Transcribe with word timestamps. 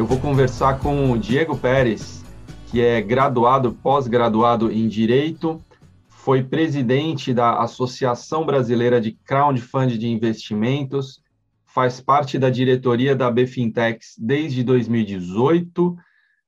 Eu 0.00 0.06
vou 0.06 0.18
conversar 0.18 0.80
com 0.80 1.12
o 1.12 1.18
Diego 1.18 1.58
Pérez, 1.58 2.24
que 2.70 2.80
é 2.80 3.02
graduado, 3.02 3.74
pós-graduado 3.82 4.72
em 4.72 4.88
Direito, 4.88 5.62
foi 6.08 6.42
presidente 6.42 7.34
da 7.34 7.58
Associação 7.58 8.46
Brasileira 8.46 8.98
de 8.98 9.12
Crowdfunding 9.12 9.98
de 9.98 10.08
Investimentos, 10.08 11.22
faz 11.66 12.00
parte 12.00 12.38
da 12.38 12.48
diretoria 12.48 13.14
da 13.14 13.30
Bfintex 13.30 14.14
desde 14.16 14.64
2018, 14.64 15.94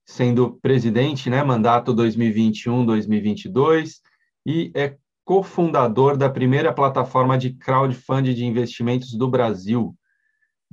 sendo 0.03 0.59
presidente, 0.63 1.29
né, 1.29 1.45
mandato 1.45 1.95
2021-2022, 1.95 3.97
e 4.47 4.73
é 4.75 4.97
cofundador 5.27 6.17
da 6.17 6.31
primeira 6.31 6.73
plataforma 6.73 7.37
de 7.37 7.53
crowdfunding 7.53 8.33
de 8.33 8.47
investimentos 8.47 9.13
do 9.13 9.29
Brasil. 9.29 9.95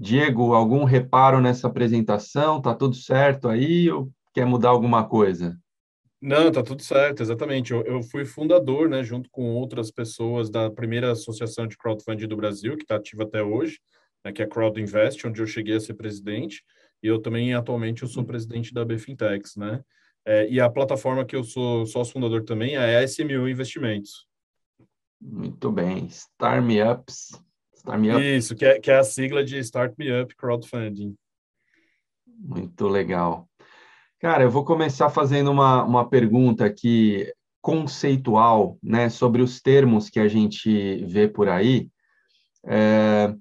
Diego, 0.01 0.53
algum 0.53 0.85
reparo 0.85 1.41
nessa 1.41 1.67
apresentação? 1.67 2.61
Tá 2.61 2.73
tudo 2.73 2.95
certo 2.95 3.49
aí 3.49 3.91
ou 3.91 4.09
quer 4.33 4.45
mudar 4.45 4.69
alguma 4.69 5.05
coisa? 5.05 5.59
Não, 6.21 6.49
tá 6.49 6.63
tudo 6.63 6.81
certo, 6.81 7.21
exatamente. 7.21 7.73
Eu, 7.73 7.81
eu 7.81 8.01
fui 8.01 8.23
fundador, 8.23 8.87
né, 8.87 9.03
junto 9.03 9.29
com 9.29 9.53
outras 9.55 9.91
pessoas 9.91 10.49
da 10.49 10.71
primeira 10.71 11.11
associação 11.11 11.67
de 11.67 11.77
crowdfunding 11.77 12.27
do 12.27 12.37
Brasil, 12.37 12.77
que 12.77 12.83
está 12.83 12.95
ativa 12.95 13.23
até 13.23 13.43
hoje, 13.43 13.81
né, 14.23 14.31
que 14.31 14.41
é 14.41 14.45
a 14.45 14.47
Crowd 14.47 14.81
Invest, 14.81 15.27
onde 15.27 15.41
eu 15.41 15.47
cheguei 15.47 15.75
a 15.75 15.79
ser 15.81 15.95
presidente. 15.95 16.63
E 17.03 17.07
eu 17.07 17.19
também, 17.19 17.53
atualmente, 17.53 18.03
eu 18.03 18.07
sou 18.07 18.23
presidente 18.23 18.73
da 18.73 18.85
Bfintex, 18.85 19.57
né? 19.57 19.81
É, 20.25 20.49
e 20.49 20.61
a 20.61 20.69
plataforma 20.69 21.25
que 21.25 21.35
eu 21.35 21.43
sou 21.43 21.85
sócio 21.85 22.13
fundador 22.13 22.43
também 22.45 22.75
é 22.75 22.97
a 22.97 23.03
SMU 23.03 23.49
Investimentos. 23.49 24.27
Muito 25.19 25.69
bem. 25.71 26.05
Start 26.07 26.63
Me 26.63 26.81
Ups. 26.81 27.48
Start 27.89 27.99
Me 27.99 28.11
Up. 28.11 28.37
Isso, 28.37 28.55
que 28.55 28.65
é, 28.65 28.79
que 28.79 28.91
é 28.91 28.97
a 28.97 29.03
sigla 29.03 29.43
de 29.43 29.57
Start 29.59 29.93
Me 29.97 30.21
Up 30.21 30.35
Crowdfunding. 30.35 31.15
Muito 32.27 32.87
legal. 32.87 33.49
Cara, 34.19 34.43
eu 34.43 34.51
vou 34.51 34.63
começar 34.63 35.09
fazendo 35.09 35.51
uma, 35.51 35.83
uma 35.83 36.07
pergunta 36.07 36.65
aqui 36.65 37.31
conceitual, 37.61 38.77
né, 38.81 39.09
sobre 39.09 39.41
os 39.41 39.61
termos 39.61 40.09
que 40.09 40.19
a 40.19 40.27
gente 40.27 41.03
vê 41.05 41.27
por 41.27 41.49
aí. 41.49 41.89
É, 42.65 43.33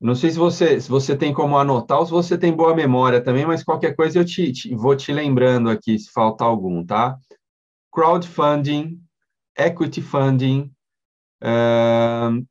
não 0.00 0.14
sei 0.14 0.30
se 0.30 0.38
você, 0.38 0.80
se 0.80 0.88
você 0.88 1.16
tem 1.16 1.32
como 1.32 1.58
anotar 1.58 1.98
ou 1.98 2.06
se 2.06 2.12
você 2.12 2.38
tem 2.38 2.52
boa 2.52 2.74
memória 2.74 3.20
também, 3.20 3.46
mas 3.46 3.64
qualquer 3.64 3.94
coisa 3.94 4.18
eu 4.18 4.24
te, 4.24 4.52
te 4.52 4.74
vou 4.74 4.94
te 4.94 5.12
lembrando 5.12 5.68
aqui 5.68 5.98
se 5.98 6.10
faltar 6.10 6.48
algum, 6.48 6.84
tá? 6.84 7.16
Crowdfunding, 7.92 9.00
equity 9.58 10.02
funding, 10.02 10.70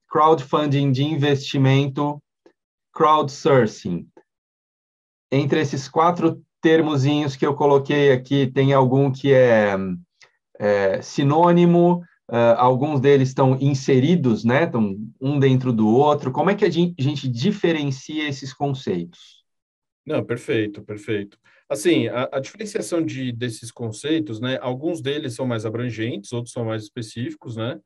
crowdfunding 0.08 0.92
de 0.92 1.04
investimento, 1.04 2.22
crowdsourcing. 2.94 4.08
Entre 5.32 5.60
esses 5.60 5.88
quatro 5.88 6.42
termozinhos 6.62 7.36
que 7.36 7.46
eu 7.46 7.54
coloquei 7.54 8.12
aqui, 8.12 8.48
tem 8.48 8.74
algum 8.74 9.12
que 9.12 9.34
é, 9.34 9.76
é 10.58 11.02
sinônimo, 11.02 12.04
uh, 12.30 12.56
alguns 12.58 13.00
deles 13.00 13.30
estão 13.30 13.58
inseridos, 13.60 14.44
né? 14.44 14.64
Estão 14.64 14.98
um 15.22 15.40
dentro 15.40 15.72
do 15.72 15.88
outro. 15.88 16.32
Como 16.32 16.50
é 16.50 16.56
que 16.56 16.66
a 16.66 16.70
gente 16.70 17.28
diferencia 17.28 18.28
esses 18.28 18.54
conceitos? 18.54 19.44
Não, 20.06 20.24
perfeito, 20.24 20.84
perfeito. 20.84 21.38
Assim, 21.68 22.08
a, 22.08 22.30
a, 22.32 22.40
diferenciação 22.40 23.04
de, 23.04 23.32
desses 23.32 23.72
conceitos, 23.72 24.40
né? 24.40 24.58
Alguns 24.62 25.02
deles 25.02 25.34
são 25.34 25.48
mais 25.48 25.66
abrangentes, 25.66 26.32
outros 26.32 26.54
são 26.54 26.66
mais 26.66 26.84
específicos, 26.84 27.56
né? 27.56 27.80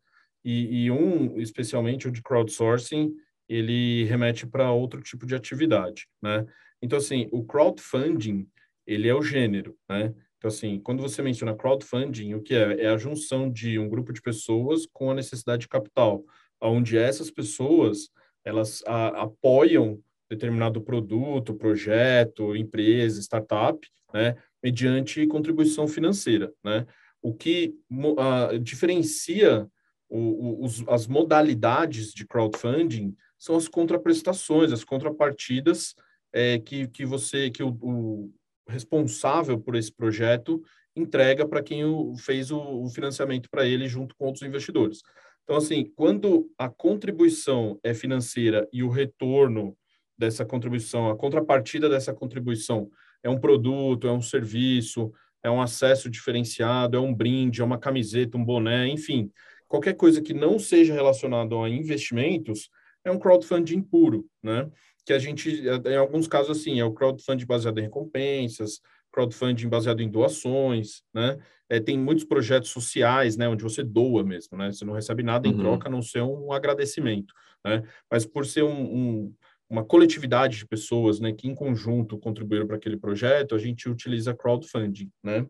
E, 0.49 0.85
e 0.85 0.91
um, 0.91 1.39
especialmente 1.39 2.07
o 2.07 2.11
de 2.11 2.23
crowdsourcing, 2.23 3.13
ele 3.47 4.05
remete 4.05 4.47
para 4.47 4.71
outro 4.71 4.99
tipo 4.99 5.27
de 5.27 5.35
atividade, 5.35 6.07
né? 6.19 6.43
Então, 6.81 6.97
assim, 6.97 7.29
o 7.31 7.45
crowdfunding, 7.45 8.47
ele 8.87 9.07
é 9.07 9.13
o 9.13 9.21
gênero, 9.21 9.77
né? 9.87 10.11
Então, 10.37 10.47
assim, 10.47 10.79
quando 10.79 11.03
você 11.03 11.21
menciona 11.21 11.55
crowdfunding, 11.55 12.33
o 12.33 12.41
que 12.41 12.55
é? 12.55 12.85
É 12.85 12.87
a 12.87 12.97
junção 12.97 13.51
de 13.51 13.77
um 13.77 13.87
grupo 13.87 14.11
de 14.11 14.23
pessoas 14.23 14.87
com 14.91 15.11
a 15.11 15.13
necessidade 15.13 15.61
de 15.61 15.67
capital, 15.67 16.23
onde 16.59 16.97
essas 16.97 17.29
pessoas, 17.29 18.09
elas 18.43 18.81
a, 18.87 19.23
apoiam 19.23 20.01
determinado 20.27 20.81
produto, 20.81 21.53
projeto, 21.53 22.55
empresa, 22.55 23.21
startup, 23.21 23.87
né, 24.11 24.35
mediante 24.63 25.27
contribuição 25.27 25.87
financeira, 25.87 26.51
né? 26.63 26.87
O 27.21 27.35
que 27.35 27.75
uh, 27.91 28.57
diferencia 28.57 29.69
o, 30.09 30.65
os, 30.65 30.83
as 30.87 31.07
modalidades 31.07 32.13
de 32.13 32.25
crowdfunding 32.25 33.15
são 33.37 33.55
as 33.55 33.67
contraprestações, 33.67 34.71
as 34.71 34.83
contrapartidas 34.83 35.95
é, 36.33 36.59
que, 36.59 36.87
que 36.87 37.05
você, 37.05 37.49
que 37.49 37.63
o, 37.63 37.77
o 37.81 38.33
responsável 38.67 39.59
por 39.59 39.75
esse 39.75 39.91
projeto 39.91 40.61
entrega 40.95 41.47
para 41.47 41.63
quem 41.63 41.85
o, 41.85 42.15
fez 42.17 42.51
o, 42.51 42.59
o 42.59 42.89
financiamento 42.89 43.49
para 43.49 43.65
ele 43.65 43.87
junto 43.87 44.15
com 44.15 44.25
outros 44.25 44.43
investidores. 44.43 45.01
Então, 45.43 45.55
assim, 45.55 45.91
quando 45.95 46.51
a 46.57 46.69
contribuição 46.69 47.79
é 47.83 47.93
financeira 47.93 48.67
e 48.71 48.83
o 48.83 48.89
retorno 48.89 49.75
dessa 50.17 50.45
contribuição, 50.45 51.09
a 51.09 51.15
contrapartida 51.15 51.89
dessa 51.89 52.13
contribuição 52.13 52.89
é 53.23 53.29
um 53.29 53.39
produto, 53.39 54.07
é 54.07 54.11
um 54.11 54.21
serviço, 54.21 55.11
é 55.41 55.49
um 55.49 55.61
acesso 55.61 56.09
diferenciado, 56.09 56.97
é 56.97 56.99
um 56.99 57.13
brinde, 57.13 57.61
é 57.61 57.63
uma 57.63 57.79
camiseta, 57.79 58.37
um 58.37 58.43
boné, 58.43 58.87
enfim, 58.89 59.31
qualquer 59.69 59.93
coisa 59.93 60.21
que 60.21 60.33
não 60.33 60.59
seja 60.59 60.93
relacionado 60.93 61.57
a 61.59 61.69
investimentos 61.69 62.69
é 63.05 63.11
um 63.11 63.19
crowdfunding 63.19 63.81
puro, 63.81 64.25
né? 64.43 64.69
Que 65.05 65.13
a 65.13 65.19
gente, 65.19 65.63
em 65.85 65.95
alguns 65.95 66.27
casos, 66.27 66.57
assim, 66.57 66.79
é 66.79 66.83
o 66.83 66.93
crowdfunding 66.93 67.45
baseado 67.45 67.77
em 67.77 67.83
recompensas, 67.83 68.81
crowdfunding 69.13 69.69
baseado 69.69 70.01
em 70.01 70.09
doações, 70.09 71.03
né? 71.13 71.37
É, 71.69 71.79
tem 71.79 71.97
muitos 71.97 72.25
projetos 72.25 72.71
sociais, 72.71 73.37
né, 73.37 73.47
onde 73.47 73.63
você 73.63 73.83
doa 73.83 74.23
mesmo, 74.23 74.57
né? 74.57 74.71
Você 74.71 74.83
não 74.83 74.93
recebe 74.93 75.21
nada 75.21 75.47
em 75.47 75.53
uhum. 75.53 75.59
troca, 75.59 75.87
a 75.87 75.91
não 75.91 76.01
ser 76.01 76.23
um 76.23 76.51
agradecimento, 76.51 77.33
né? 77.63 77.83
Mas 78.11 78.25
por 78.25 78.45
ser 78.45 78.63
um, 78.63 78.81
um 78.81 79.33
uma 79.69 79.85
coletividade 79.85 80.57
de 80.57 80.65
pessoas, 80.65 81.19
né, 81.19 81.31
que 81.31 81.47
em 81.47 81.53
conjunto 81.53 82.17
contribuíram 82.17 82.65
para 82.65 82.75
aquele 82.75 82.97
projeto, 82.97 83.53
a 83.53 83.59
gente 83.59 83.87
utiliza 83.87 84.33
crowdfunding, 84.33 85.11
né? 85.23 85.45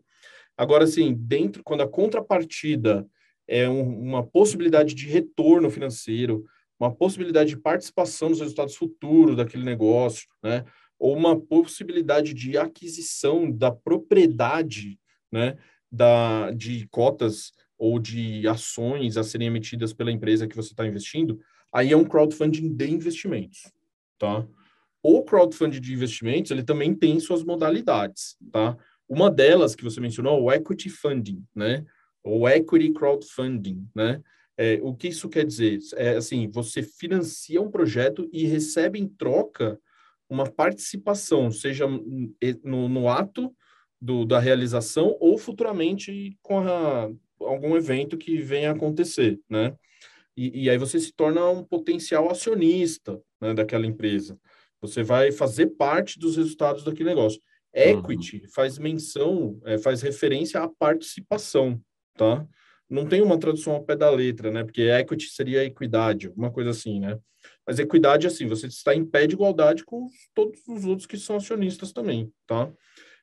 Agora, 0.56 0.84
assim, 0.84 1.14
dentro, 1.14 1.62
quando 1.64 1.80
a 1.80 1.88
contrapartida 1.88 3.08
é 3.50 3.68
um, 3.68 4.00
uma 4.00 4.24
possibilidade 4.24 4.94
de 4.94 5.08
retorno 5.08 5.68
financeiro, 5.68 6.46
uma 6.78 6.94
possibilidade 6.94 7.50
de 7.50 7.56
participação 7.56 8.28
nos 8.28 8.38
resultados 8.38 8.76
futuros 8.76 9.36
daquele 9.36 9.64
negócio, 9.64 10.28
né? 10.40 10.64
Ou 10.96 11.16
uma 11.16 11.38
possibilidade 11.38 12.32
de 12.32 12.56
aquisição 12.56 13.50
da 13.50 13.72
propriedade, 13.72 14.98
né? 15.32 15.58
Da, 15.90 16.52
de 16.52 16.86
cotas 16.88 17.50
ou 17.76 17.98
de 17.98 18.46
ações 18.46 19.16
a 19.16 19.24
serem 19.24 19.48
emitidas 19.48 19.92
pela 19.92 20.12
empresa 20.12 20.46
que 20.46 20.54
você 20.54 20.70
está 20.70 20.86
investindo, 20.86 21.40
aí 21.72 21.90
é 21.90 21.96
um 21.96 22.04
crowdfunding 22.04 22.72
de 22.72 22.88
investimentos, 22.88 23.72
tá? 24.16 24.46
O 25.02 25.24
crowdfunding 25.24 25.80
de 25.80 25.92
investimentos, 25.92 26.52
ele 26.52 26.62
também 26.62 26.94
tem 26.94 27.18
suas 27.18 27.42
modalidades, 27.42 28.36
tá? 28.52 28.76
Uma 29.08 29.28
delas 29.28 29.74
que 29.74 29.82
você 29.82 30.00
mencionou, 30.00 30.40
o 30.40 30.52
equity 30.52 30.88
funding, 30.88 31.44
né? 31.52 31.84
Ou 32.22 32.48
equity 32.48 32.92
crowdfunding, 32.92 33.88
né? 33.94 34.22
É, 34.56 34.78
o 34.82 34.94
que 34.94 35.08
isso 35.08 35.28
quer 35.28 35.46
dizer? 35.46 35.78
É 35.96 36.16
assim, 36.16 36.48
você 36.50 36.82
financia 36.82 37.62
um 37.62 37.70
projeto 37.70 38.28
e 38.30 38.44
recebe 38.44 38.98
em 38.98 39.08
troca 39.08 39.80
uma 40.28 40.44
participação, 40.44 41.50
seja 41.50 41.86
no, 42.62 42.88
no 42.88 43.08
ato 43.08 43.54
do, 44.00 44.24
da 44.24 44.38
realização 44.38 45.16
ou 45.18 45.38
futuramente 45.38 46.36
com 46.42 46.60
a, 46.60 47.10
algum 47.40 47.76
evento 47.76 48.18
que 48.18 48.36
venha 48.36 48.70
a 48.70 48.74
acontecer, 48.74 49.40
né? 49.48 49.74
E, 50.36 50.64
e 50.64 50.70
aí 50.70 50.78
você 50.78 50.98
se 50.98 51.12
torna 51.12 51.48
um 51.48 51.64
potencial 51.64 52.30
acionista 52.30 53.20
né, 53.40 53.52
daquela 53.52 53.86
empresa. 53.86 54.38
Você 54.80 55.02
vai 55.02 55.32
fazer 55.32 55.66
parte 55.68 56.18
dos 56.18 56.36
resultados 56.36 56.84
daquele 56.84 57.10
negócio. 57.10 57.40
Equity 57.74 58.42
uhum. 58.42 58.48
faz 58.50 58.78
menção, 58.78 59.60
é, 59.64 59.78
faz 59.78 60.02
referência 60.02 60.60
à 60.60 60.68
participação, 60.68 61.80
tá? 62.20 62.46
Não 62.88 63.06
tem 63.06 63.22
uma 63.22 63.38
tradução 63.38 63.72
ao 63.72 63.82
pé 63.82 63.96
da 63.96 64.10
letra, 64.10 64.50
né? 64.50 64.62
Porque 64.62 64.82
equity 64.82 65.30
seria 65.30 65.64
equidade, 65.64 66.26
alguma 66.26 66.50
coisa 66.50 66.70
assim, 66.70 67.00
né? 67.00 67.18
Mas 67.66 67.78
equidade, 67.78 68.26
assim, 68.26 68.46
você 68.46 68.66
está 68.66 68.94
em 68.94 69.04
pé 69.04 69.26
de 69.26 69.34
igualdade 69.34 69.84
com 69.84 70.06
todos 70.34 70.60
os 70.68 70.84
outros 70.84 71.06
que 71.06 71.16
são 71.16 71.36
acionistas 71.36 71.92
também, 71.92 72.30
tá? 72.46 72.70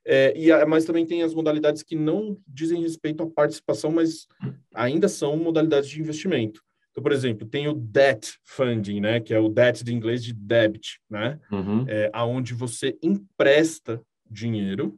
É, 0.03 0.33
e, 0.35 0.65
mas 0.65 0.85
também 0.85 1.05
tem 1.05 1.21
as 1.21 1.33
modalidades 1.33 1.83
que 1.83 1.95
não 1.95 2.37
dizem 2.47 2.81
respeito 2.81 3.21
à 3.21 3.29
participação, 3.29 3.91
mas 3.91 4.25
ainda 4.73 5.07
são 5.07 5.37
modalidades 5.37 5.89
de 5.89 5.99
investimento. 5.99 6.63
Então, 6.89 7.03
por 7.03 7.11
exemplo, 7.11 7.47
tem 7.47 7.67
o 7.67 7.73
debt 7.73 8.39
funding, 8.45 9.01
né, 9.01 9.19
que 9.19 9.33
é 9.33 9.39
o 9.39 9.49
debt 9.49 9.83
de 9.83 9.93
inglês 9.93 10.23
de 10.23 10.33
debit, 10.33 10.99
né, 11.07 11.39
uhum. 11.51 11.85
é, 11.87 12.09
aonde 12.13 12.55
você 12.55 12.97
empresta 13.03 14.01
dinheiro 14.27 14.97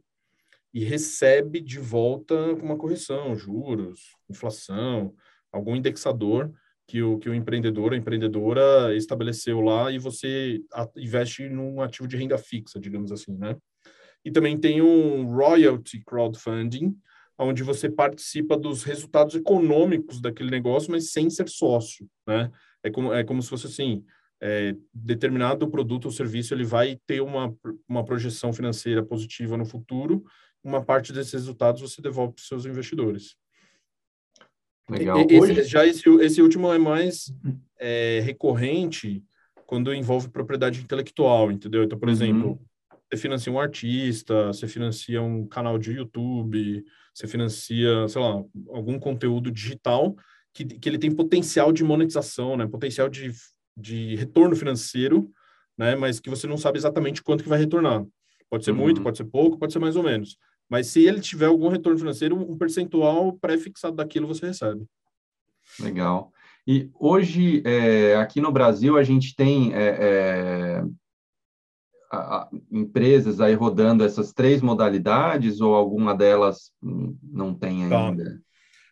e 0.72 0.84
recebe 0.84 1.60
de 1.60 1.78
volta 1.78 2.34
uma 2.54 2.76
correção, 2.76 3.34
juros, 3.36 4.16
inflação, 4.28 5.14
algum 5.52 5.74
indexador 5.74 6.52
que 6.86 7.02
o, 7.02 7.18
que 7.18 7.28
o 7.28 7.34
empreendedor, 7.34 7.92
a 7.92 7.96
empreendedora 7.96 8.94
estabeleceu 8.96 9.60
lá 9.60 9.92
e 9.92 9.98
você 9.98 10.60
investe 10.96 11.48
num 11.48 11.80
ativo 11.80 12.08
de 12.08 12.16
renda 12.16 12.36
fixa, 12.36 12.80
digamos 12.80 13.12
assim, 13.12 13.36
né? 13.36 13.56
E 14.24 14.30
também 14.30 14.58
tem 14.58 14.82
um 14.82 15.24
royalty 15.24 16.02
crowdfunding, 16.04 16.94
onde 17.38 17.62
você 17.62 17.88
participa 17.88 18.56
dos 18.56 18.82
resultados 18.82 19.34
econômicos 19.34 20.20
daquele 20.20 20.50
negócio, 20.50 20.90
mas 20.90 21.12
sem 21.12 21.30
ser 21.30 21.48
sócio, 21.48 22.08
né? 22.26 22.50
É 22.82 22.90
como, 22.90 23.12
é 23.12 23.22
como 23.22 23.40
se 23.40 23.48
fosse 23.48 23.66
assim, 23.66 24.04
é, 24.42 24.74
determinado 24.92 25.68
produto 25.70 26.06
ou 26.06 26.10
serviço 26.10 26.54
ele 26.54 26.64
vai 26.64 26.98
ter 27.06 27.20
uma, 27.20 27.54
uma 27.88 28.04
projeção 28.04 28.52
financeira 28.52 29.02
positiva 29.02 29.56
no 29.56 29.66
futuro, 29.66 30.24
uma 30.62 30.82
parte 30.84 31.12
desses 31.12 31.32
resultados 31.32 31.80
você 31.80 32.02
devolve 32.02 32.34
para 32.34 32.40
os 32.40 32.48
seus 32.48 32.66
investidores. 32.66 33.36
Legal. 34.88 35.20
Esse, 35.28 35.40
Hoje... 35.40 35.64
Já 35.64 35.86
esse, 35.86 36.08
esse 36.20 36.42
último 36.42 36.72
é 36.72 36.78
mais 36.78 37.32
é, 37.78 38.20
recorrente 38.20 39.24
quando 39.66 39.94
envolve 39.94 40.28
propriedade 40.28 40.80
intelectual, 40.80 41.52
entendeu? 41.52 41.84
Então, 41.84 41.98
por 41.98 42.08
uhum. 42.08 42.14
exemplo, 42.14 42.60
você 43.08 43.16
financia 43.16 43.52
um 43.52 43.60
artista, 43.60 44.48
você 44.48 44.66
financia 44.66 45.22
um 45.22 45.46
canal 45.46 45.78
de 45.78 45.92
YouTube, 45.92 46.84
você 47.14 47.28
financia, 47.28 48.08
sei 48.08 48.20
lá, 48.20 48.42
algum 48.68 48.98
conteúdo 48.98 49.50
digital 49.50 50.16
que, 50.52 50.64
que 50.64 50.88
ele 50.88 50.98
tem 50.98 51.14
potencial 51.14 51.72
de 51.72 51.84
monetização, 51.84 52.56
né? 52.56 52.66
Potencial 52.66 53.08
de, 53.08 53.32
de 53.76 54.16
retorno 54.16 54.56
financeiro, 54.56 55.30
né? 55.78 55.94
Mas 55.94 56.18
que 56.18 56.30
você 56.30 56.46
não 56.46 56.56
sabe 56.56 56.78
exatamente 56.78 57.22
quanto 57.22 57.44
que 57.44 57.48
vai 57.48 57.58
retornar. 57.58 58.04
Pode 58.48 58.64
ser 58.64 58.72
uhum. 58.72 58.78
muito, 58.78 59.02
pode 59.02 59.16
ser 59.16 59.24
pouco, 59.24 59.58
pode 59.58 59.72
ser 59.72 59.78
mais 59.78 59.94
ou 59.94 60.02
menos. 60.02 60.36
Mas 60.70 60.86
se 60.86 61.04
ele 61.04 61.20
tiver 61.20 61.46
algum 61.46 61.68
retorno 61.68 61.98
financeiro, 61.98 62.36
um 62.36 62.56
percentual 62.56 63.32
pré-fixado 63.32 63.96
daquilo 63.96 64.28
você 64.28 64.46
recebe. 64.46 64.86
Legal. 65.80 66.32
E 66.66 66.88
hoje, 66.94 67.60
é, 67.66 68.14
aqui 68.14 68.40
no 68.40 68.52
Brasil, 68.52 68.96
a 68.96 69.02
gente 69.02 69.34
tem 69.34 69.74
é, 69.74 69.88
é, 69.88 70.84
a, 72.12 72.18
a, 72.18 72.50
empresas 72.70 73.40
aí 73.40 73.54
rodando 73.54 74.04
essas 74.04 74.32
três 74.32 74.62
modalidades 74.62 75.60
ou 75.60 75.74
alguma 75.74 76.14
delas 76.14 76.72
não 76.80 77.52
tem 77.52 77.88
tá. 77.88 78.08
ainda? 78.08 78.24
Tá. 78.24 78.38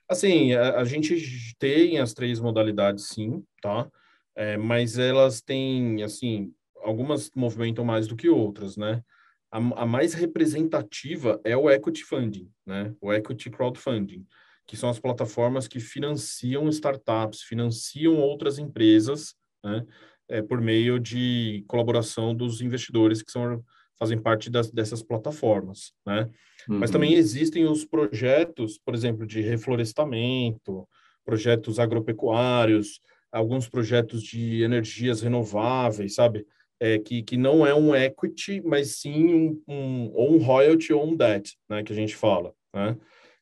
Assim, 0.09 0.55
a, 0.55 0.81
a, 0.81 0.85
gente 0.85 1.55
tem 1.59 2.01
as 2.01 2.13
três 2.13 2.41
modalidades, 2.41 3.09
sim, 3.09 3.45
tá? 3.63 3.89
É, 4.35 4.57
mas 4.57 4.99
elas 4.99 5.41
têm, 5.41 6.03
assim, 6.03 6.53
algumas 6.83 7.31
movimentam 7.37 7.85
mais 7.85 8.09
do 8.09 8.17
que 8.17 8.29
outras, 8.29 8.77
né? 8.77 9.03
A, 9.51 9.59
a 9.59 9.87
mais 9.87 10.15
representativa 10.15 11.41
é 11.45 11.57
o 11.57 11.71
equity 11.71 12.05
funding, 12.05 12.51
né? 12.67 12.95
O 13.01 13.13
equity 13.13 13.51
crowdfunding, 13.51 14.27
que 14.67 14.77
são 14.77 14.91
as 14.91 14.99
plataformas 14.99 15.67
que 15.67 15.81
financiam 15.81 16.69
startups, 16.69 17.43
financiam 17.43 18.17
outras 18.17 18.59
empresas, 18.59 19.35
né? 19.65 19.87
É, 20.31 20.43
por 20.43 20.61
meio 20.61 20.99
de 20.99 21.65
colaboração 21.67 22.35
dos 22.35 22.61
investidores 22.61 23.23
que 23.23 23.33
são 23.33 23.65
fazem 23.99 24.17
parte 24.17 24.49
das, 24.49 24.71
dessas 24.71 25.03
plataformas, 25.03 25.93
né? 26.07 26.31
Uhum. 26.69 26.79
Mas 26.79 26.91
também 26.91 27.15
existem 27.15 27.67
os 27.67 27.85
projetos, 27.85 28.79
por 28.79 28.95
exemplo, 28.95 29.27
de 29.27 29.41
reflorestamento, 29.41 30.87
projetos 31.25 31.81
agropecuários, 31.81 33.01
alguns 33.33 33.69
projetos 33.69 34.23
de 34.23 34.63
energias 34.63 35.21
renováveis, 35.21 36.15
sabe? 36.15 36.47
É, 36.81 36.99
que, 36.99 37.23
que 37.23 37.37
não 37.37 37.67
é 37.67 37.75
um 37.75 37.95
equity, 37.95 38.61
mas 38.65 38.99
sim 38.99 39.35
um, 39.35 39.63
um, 39.67 40.11
ou 40.15 40.35
um 40.35 40.39
royalty 40.39 40.93
ou 40.93 41.07
um 41.07 41.17
debt, 41.17 41.57
né, 41.69 41.83
que 41.83 41.93
a 41.93 41.97
gente 41.97 42.15
fala, 42.15 42.55
né? 42.75 42.97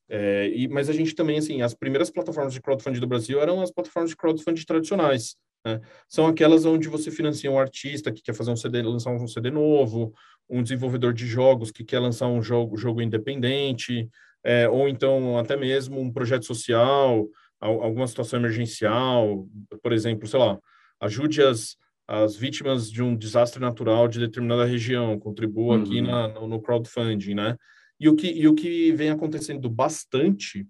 É, 0.09 0.49
e, 0.55 0.69
mas 0.69 0.88
a 0.88 0.93
gente 0.93 1.17
também, 1.17 1.37
assim, 1.37 1.62
as 1.62 1.75
primeiras 1.75 2.11
plataformas 2.11 2.53
de 2.53 2.61
crowdfunding 2.61 3.00
do 3.00 3.09
Brasil 3.09 3.41
eram 3.41 3.61
as 3.61 3.73
plataformas 3.73 4.11
de 4.11 4.17
crowdfunding 4.17 4.65
tradicionais, 4.65 5.37
né? 5.67 5.81
São 6.09 6.29
aquelas 6.29 6.65
onde 6.65 6.88
você 6.88 7.11
financia 7.11 7.50
um 7.50 7.59
artista 7.59 8.12
que 8.12 8.23
quer 8.23 8.33
fazer 8.33 8.53
um 8.53 8.56
CD, 8.56 8.83
lançar 8.83 9.11
um 9.11 9.27
CD 9.27 9.50
novo, 9.50 10.15
um 10.49 10.62
desenvolvedor 10.62 11.12
de 11.12 11.27
jogos 11.27 11.73
que 11.73 11.83
quer 11.83 11.99
lançar 11.99 12.29
um 12.29 12.41
jogo, 12.41 12.77
jogo 12.77 13.03
independente, 13.03 14.09
é, 14.44 14.69
ou 14.69 14.88
então 14.88 15.37
até 15.38 15.56
mesmo 15.56 16.00
um 16.00 16.12
projeto 16.12 16.44
social, 16.44 17.27
alguma 17.61 18.06
situação 18.06 18.38
emergencial, 18.38 19.44
por 19.83 19.93
exemplo, 19.93 20.29
sei 20.29 20.38
lá, 20.38 20.56
ajude 21.00 21.43
as 21.43 21.77
as 22.08 22.37
vítimas 22.37 22.91
de 22.91 23.03
um 23.03 23.17
desastre 23.17 23.61
natural 23.61 24.06
de 24.06 24.20
determinada 24.20 24.64
região, 24.64 25.19
contribua 25.19 25.76
uhum. 25.76 25.82
aqui 25.82 26.00
na, 26.00 26.29
no, 26.29 26.47
no, 26.47 26.61
crowdfunding, 26.61 27.35
né? 27.35 27.56
E 27.99 28.08
o, 28.08 28.14
que, 28.14 28.29
e 28.29 28.47
o 28.47 28.55
que 28.55 28.93
vem 28.93 29.11
acontecendo 29.11 29.69
bastante 29.69 30.67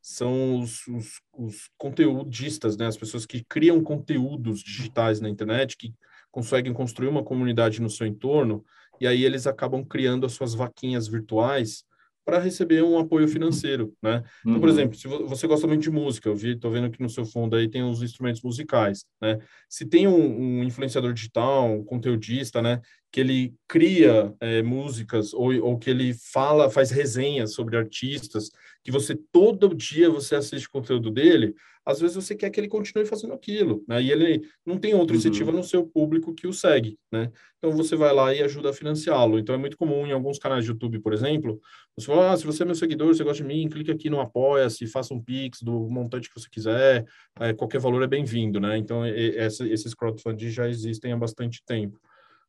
são 0.00 0.60
os, 0.60 0.86
os, 0.86 1.20
os, 1.32 1.70
conteudistas, 1.76 2.76
né? 2.76 2.86
As 2.86 2.96
pessoas 2.96 3.26
que 3.26 3.44
criam 3.44 3.82
conteúdos 3.82 4.60
digitais 4.60 5.20
na 5.20 5.28
internet, 5.28 5.76
que 5.76 5.92
conseguem 6.30 6.72
construir 6.72 7.08
uma 7.08 7.24
comunidade 7.24 7.80
no 7.80 7.90
seu 7.90 8.06
entorno, 8.06 8.64
e 9.00 9.06
aí 9.06 9.24
eles 9.24 9.46
acabam 9.46 9.84
criando 9.84 10.24
as 10.24 10.32
suas 10.32 10.54
vaquinhas 10.54 11.08
virtuais 11.08 11.84
para 12.26 12.40
receber 12.40 12.82
um 12.82 12.98
apoio 12.98 13.28
financeiro, 13.28 13.94
né? 14.02 14.24
Então, 14.40 14.58
por 14.58 14.68
uhum. 14.68 14.74
exemplo, 14.74 14.98
se 14.98 15.06
você 15.06 15.46
gosta 15.46 15.64
muito 15.68 15.82
de 15.82 15.90
música, 15.92 16.28
eu 16.28 16.34
vi, 16.34 16.58
tô 16.58 16.68
vendo 16.68 16.90
que 16.90 17.00
no 17.00 17.08
seu 17.08 17.24
fundo 17.24 17.54
aí 17.54 17.68
tem 17.68 17.84
os 17.84 18.02
instrumentos 18.02 18.42
musicais, 18.42 19.04
né? 19.22 19.38
Se 19.68 19.86
tem 19.86 20.08
um, 20.08 20.58
um 20.58 20.64
influenciador 20.64 21.12
digital, 21.12 21.70
um 21.70 21.84
conteudista, 21.84 22.60
né, 22.60 22.80
que 23.10 23.20
ele 23.20 23.54
cria 23.68 24.34
é, 24.40 24.62
músicas 24.62 25.32
ou, 25.32 25.54
ou 25.62 25.78
que 25.78 25.90
ele 25.90 26.14
fala, 26.14 26.70
faz 26.70 26.90
resenhas 26.90 27.52
sobre 27.52 27.76
artistas, 27.76 28.50
que 28.84 28.90
você 28.90 29.16
todo 29.32 29.74
dia 29.74 30.10
você 30.10 30.34
assiste 30.34 30.68
conteúdo 30.68 31.10
dele, 31.10 31.54
às 31.86 32.00
vezes 32.00 32.16
você 32.16 32.34
quer 32.34 32.50
que 32.50 32.58
ele 32.58 32.66
continue 32.66 33.06
fazendo 33.06 33.32
aquilo, 33.32 33.84
né? 33.86 34.02
E 34.02 34.10
ele 34.10 34.42
não 34.66 34.76
tem 34.76 34.92
outro 34.92 35.14
incentivo 35.14 35.52
uhum. 35.52 35.58
no 35.58 35.64
seu 35.64 35.86
público 35.86 36.34
que 36.34 36.48
o 36.48 36.52
segue, 36.52 36.98
né? 37.12 37.30
Então 37.58 37.70
você 37.70 37.94
vai 37.94 38.12
lá 38.12 38.34
e 38.34 38.42
ajuda 38.42 38.70
a 38.70 38.72
financiá-lo. 38.72 39.38
Então 39.38 39.54
é 39.54 39.58
muito 39.58 39.76
comum 39.76 40.04
em 40.04 40.10
alguns 40.10 40.36
canais 40.36 40.64
de 40.64 40.70
YouTube, 40.72 40.98
por 40.98 41.12
exemplo, 41.12 41.60
você 41.96 42.06
fala, 42.06 42.32
ah, 42.32 42.36
se 42.36 42.44
você 42.44 42.64
é 42.64 42.66
meu 42.66 42.74
seguidor, 42.74 43.14
você 43.14 43.22
gosta 43.22 43.40
de 43.40 43.48
mim, 43.48 43.68
clique 43.68 43.92
aqui 43.92 44.10
no 44.10 44.20
Apoia-se, 44.20 44.84
faça 44.88 45.14
um 45.14 45.22
Pix 45.22 45.62
do 45.62 45.88
montante 45.88 46.28
que 46.28 46.38
você 46.38 46.48
quiser, 46.50 47.04
é, 47.38 47.52
qualquer 47.52 47.80
valor 47.80 48.02
é 48.02 48.08
bem-vindo, 48.08 48.58
né? 48.58 48.76
Então 48.76 49.06
e, 49.06 49.36
essa, 49.36 49.64
esses 49.68 49.94
crowdfunding 49.94 50.50
já 50.50 50.68
existem 50.68 51.12
há 51.12 51.16
bastante 51.16 51.62
tempo. 51.64 52.00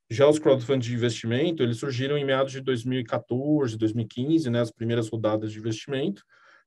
Já 0.09 0.27
os 0.27 0.39
crowdfunding 0.39 0.88
de 0.88 0.94
investimento, 0.94 1.62
eles 1.62 1.77
surgiram 1.77 2.18
em 2.18 2.24
meados 2.24 2.51
de 2.54 2.62
2014, 2.62 3.77
2015, 3.77 4.50
né, 4.50 4.62
as 4.62 4.71
primeiras 4.71 5.09
rodadas 5.09 5.51
de 5.51 5.59
investimento, 5.59 6.24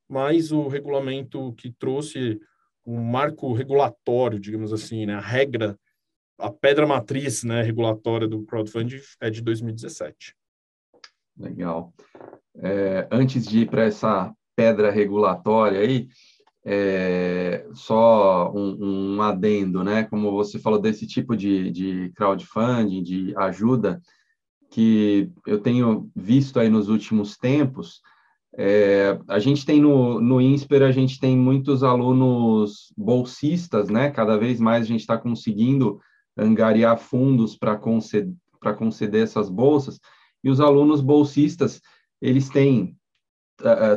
mas 0.09 0.53
o 0.53 0.69
regulamento 0.69 1.53
que 1.55 1.73
trouxe 1.73 2.39
um 2.87 3.01
marco 3.01 3.53
regulatório, 3.53 4.39
digamos 4.39 4.73
assim, 4.73 5.07
né? 5.07 5.15
A 5.15 5.21
regra, 5.21 5.79
a 6.39 6.51
pedra 6.51 6.87
matriz, 6.87 7.45
né, 7.45 7.63
regulatória 7.63 8.27
do 8.27 8.45
crowdfunding 8.45 9.01
é 9.21 9.31
de 9.31 9.41
2017. 9.41 10.35
Legal. 11.39 11.95
É, 12.57 13.09
antes 13.11 13.47
de 13.47 13.61
ir 13.61 13.71
para 13.71 13.85
essa 13.85 14.35
pedra 14.57 14.91
regulatória 14.91 15.81
aí, 15.81 16.09
é, 16.65 17.67
só 17.73 18.53
um, 18.53 19.17
um, 19.17 19.23
adendo, 19.23 19.83
né? 19.83 20.05
Como 20.05 20.31
você 20.33 20.59
falou 20.59 20.81
desse 20.81 21.07
tipo 21.07 21.37
de, 21.37 21.71
de 21.71 22.13
crowdfunding, 22.15 23.03
de 23.03 23.35
ajuda, 23.37 24.01
que 24.71 25.31
eu 25.47 25.59
tenho 25.59 26.11
visto 26.15 26.61
aí 26.61 26.69
nos 26.69 26.89
últimos 26.89 27.37
tempos, 27.37 28.01
é, 28.57 29.19
a 29.29 29.39
gente 29.39 29.65
tem 29.65 29.81
no, 29.81 30.21
no 30.21 30.41
INSPER, 30.41 30.83
a 30.83 30.93
gente 30.93 31.19
tem 31.19 31.37
muitos 31.37 31.83
alunos 31.83 32.93
bolsistas, 32.97 33.89
né? 33.89 34.11
Cada 34.11 34.37
vez 34.37 34.61
mais 34.61 34.85
a 34.85 34.89
gente 34.89 35.01
está 35.01 35.17
conseguindo 35.17 36.01
angariar 36.37 36.99
fundos 36.99 37.57
para 37.57 37.77
conceder, 37.77 38.35
conceder 38.77 39.25
essas 39.25 39.49
bolsas, 39.49 39.99
e 40.43 40.51
os 40.51 40.61
alunos 40.61 41.01
bolsistas, 41.01 41.81
eles 42.21 42.49
têm 42.49 42.97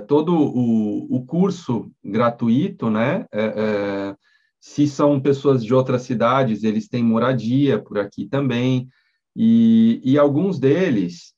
todo 0.07 0.33
o, 0.35 1.15
o 1.15 1.25
curso 1.25 1.91
gratuito, 2.03 2.89
né? 2.89 3.25
Uh, 3.33 4.15
se 4.59 4.87
são 4.87 5.19
pessoas 5.19 5.63
de 5.63 5.73
outras 5.73 6.03
cidades, 6.03 6.63
eles 6.63 6.87
têm 6.87 7.03
moradia 7.03 7.79
por 7.79 7.99
aqui 7.99 8.25
também, 8.25 8.87
e, 9.35 9.99
e 10.03 10.17
alguns 10.17 10.57
deles, 10.59 11.33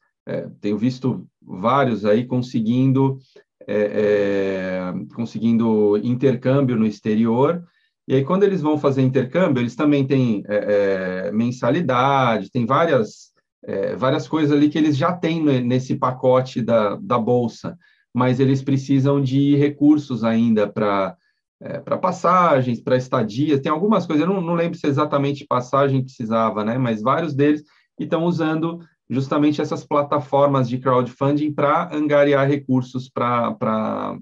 tenho 0.62 0.78
visto 0.78 1.28
vários 1.42 2.06
aí 2.06 2.26
conseguindo 2.26 3.20
é, 3.68 4.94
é, 4.94 4.94
conseguindo 5.16 5.98
intercâmbio 5.98 6.76
no 6.76 6.86
exterior. 6.86 7.64
E 8.08 8.14
aí, 8.14 8.24
quando 8.24 8.44
eles 8.44 8.62
vão 8.62 8.78
fazer 8.78 9.02
intercâmbio, 9.02 9.62
eles 9.62 9.76
também 9.76 10.06
têm 10.06 10.44
é, 10.48 11.28
é 11.28 11.32
mensalidade, 11.32 12.52
tem 12.52 12.66
várias, 12.66 13.32
é, 13.64 13.96
várias 13.96 14.28
coisas 14.28 14.52
ali 14.52 14.70
que 14.70 14.78
eles 14.78 14.96
já 14.96 15.12
têm 15.12 15.44
nesse 15.64 15.96
pacote 15.96 16.62
da, 16.62 16.96
da 16.96 17.18
bolsa, 17.18 17.76
mas 18.16 18.40
eles 18.40 18.62
precisam 18.62 19.22
de 19.22 19.58
recursos 19.58 20.24
ainda 20.24 20.68
para 20.68 21.16
é, 21.62 21.80
para 21.80 21.98
passagens, 21.98 22.82
para 22.82 22.98
estadias, 22.98 23.62
tem 23.62 23.72
algumas 23.72 24.06
coisas, 24.06 24.26
eu 24.26 24.34
não, 24.34 24.42
não 24.42 24.56
lembro 24.56 24.78
se 24.78 24.88
exatamente 24.88 25.46
passagem 25.48 26.04
precisava, 26.04 26.66
né? 26.66 26.78
Mas 26.78 27.02
vários 27.02 27.34
deles 27.34 27.64
estão 27.98 28.26
usando 28.26 28.80
justamente 29.10 29.62
essas 29.62 29.86
plataformas 29.86 30.68
de 30.68 30.78
crowdfunding 30.78 31.54
para 31.54 31.96
angariar 31.96 32.48
recursos 32.48 33.10
para 33.10 34.18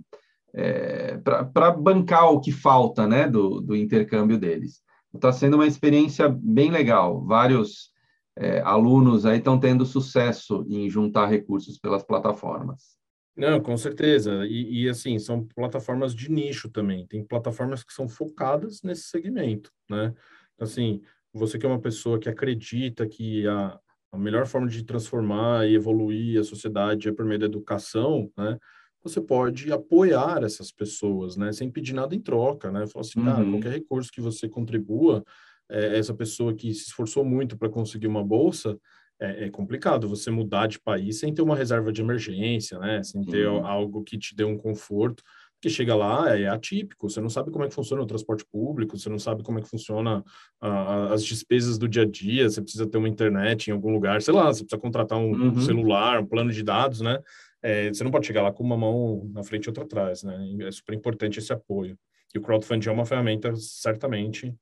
é, 0.53 1.17
para 1.17 1.71
bancar 1.71 2.31
o 2.31 2.39
que 2.39 2.51
falta 2.51 3.07
né, 3.07 3.27
do, 3.27 3.59
do 3.61 3.75
intercâmbio 3.75 4.37
deles. 4.37 4.81
Está 5.13 5.31
sendo 5.31 5.55
uma 5.55 5.67
experiência 5.67 6.29
bem 6.29 6.69
legal. 6.69 7.23
Vários, 7.25 7.93
é, 8.35 8.61
alunos 8.61 9.25
aí 9.25 9.37
estão 9.37 9.59
tendo 9.59 9.85
sucesso 9.85 10.65
em 10.67 10.89
juntar 10.89 11.27
recursos 11.27 11.77
pelas 11.77 12.03
plataformas. 12.03 13.02
Não, 13.35 13.59
com 13.59 13.75
certeza. 13.75 14.45
E, 14.45 14.83
e, 14.83 14.89
assim, 14.89 15.17
são 15.17 15.43
plataformas 15.43 16.13
de 16.13 16.29
nicho 16.29 16.69
também. 16.69 17.07
Tem 17.07 17.23
plataformas 17.23 17.83
que 17.83 17.91
são 17.93 18.07
focadas 18.07 18.81
nesse 18.83 19.03
segmento, 19.03 19.71
né? 19.89 20.13
Assim, 20.59 21.01
você 21.33 21.57
que 21.57 21.65
é 21.65 21.69
uma 21.69 21.81
pessoa 21.81 22.19
que 22.19 22.29
acredita 22.29 23.07
que 23.07 23.47
a, 23.47 23.79
a 24.11 24.17
melhor 24.17 24.45
forma 24.45 24.67
de 24.67 24.83
transformar 24.83 25.67
e 25.67 25.73
evoluir 25.73 26.39
a 26.39 26.43
sociedade 26.43 27.09
é 27.09 27.11
por 27.11 27.25
meio 27.25 27.39
da 27.39 27.47
educação, 27.47 28.31
né? 28.37 28.57
Você 29.03 29.19
pode 29.19 29.71
apoiar 29.71 30.43
essas 30.43 30.71
pessoas, 30.71 31.35
né? 31.35 31.51
Sem 31.51 31.69
pedir 31.69 31.93
nada 31.93 32.15
em 32.15 32.21
troca, 32.21 32.71
né? 32.71 32.85
Falar 32.87 33.01
assim, 33.01 33.19
uhum. 33.19 33.25
cara, 33.25 33.45
qualquer 33.49 33.71
recurso 33.71 34.11
que 34.11 34.21
você 34.21 34.47
contribua, 34.47 35.23
é, 35.69 35.97
essa 35.97 36.13
pessoa 36.13 36.53
que 36.53 36.71
se 36.73 36.83
esforçou 36.83 37.25
muito 37.25 37.57
para 37.57 37.69
conseguir 37.69 38.07
uma 38.07 38.23
bolsa, 38.23 38.77
é, 39.19 39.45
é, 39.45 39.49
complicado 39.49 40.07
você 40.07 40.29
mudar 40.29 40.67
de 40.67 40.79
país 40.79 41.19
sem 41.19 41.33
ter 41.33 41.41
uma 41.41 41.55
reserva 41.55 41.91
de 41.91 42.01
emergência, 42.01 42.77
né? 42.79 43.01
Sem 43.03 43.23
ter 43.23 43.47
uhum. 43.47 43.65
algo 43.65 44.03
que 44.03 44.17
te 44.17 44.35
dê 44.35 44.43
um 44.43 44.57
conforto. 44.57 45.23
Porque 45.63 45.73
chega 45.73 45.95
lá, 45.95 46.37
é 46.37 46.45
atípico, 46.49 47.09
você 47.09 47.21
não 47.21 47.29
sabe 47.29 47.49
como 47.49 47.63
é 47.63 47.69
que 47.69 47.73
funciona 47.73 48.03
o 48.03 48.05
transporte 48.05 48.45
público, 48.51 48.99
você 48.99 49.07
não 49.07 49.17
sabe 49.17 49.43
como 49.43 49.59
é 49.59 49.61
que 49.61 49.69
funciona 49.69 50.21
a, 50.59 51.13
as 51.13 51.23
despesas 51.23 51.77
do 51.77 51.87
dia 51.87 52.01
a 52.01 52.05
dia, 52.05 52.49
você 52.49 52.61
precisa 52.61 52.85
ter 52.85 52.97
uma 52.97 53.07
internet 53.07 53.69
em 53.69 53.71
algum 53.71 53.93
lugar, 53.93 54.21
sei 54.21 54.33
lá, 54.33 54.47
você 54.47 54.65
precisa 54.65 54.81
contratar 54.81 55.17
um, 55.17 55.31
uhum. 55.31 55.61
celular, 55.61 56.19
um 56.19 56.25
plano 56.25 56.51
de 56.51 56.61
dados, 56.63 56.99
né? 56.99 57.17
É, 57.61 57.87
você 57.87 58.03
não 58.03 58.11
pode 58.11 58.27
chegar 58.27 58.41
lá 58.41 58.51
com 58.51 58.61
uma 58.61 58.75
mão 58.75 59.31
na 59.31 59.41
frente 59.41 59.63
e 59.63 59.69
outra 59.69 59.85
atrás, 59.85 60.21
né? 60.21 60.37
É 60.63 60.71
super 60.71 60.93
importante 60.95 61.39
esse 61.39 61.53
apoio. 61.53 61.97
E 62.35 62.37
o 62.37 62.41
crowdfunding 62.41 62.89
é 62.89 62.91
uma 62.91 63.05
ferramenta, 63.05 63.55
certamente, 63.55 64.53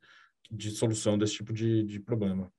de 0.51 0.69
solução 0.69 1.17
desse 1.17 1.33
tipo 1.33 1.51
de, 1.51 1.83
de 1.83 1.99
problema. 1.99 2.51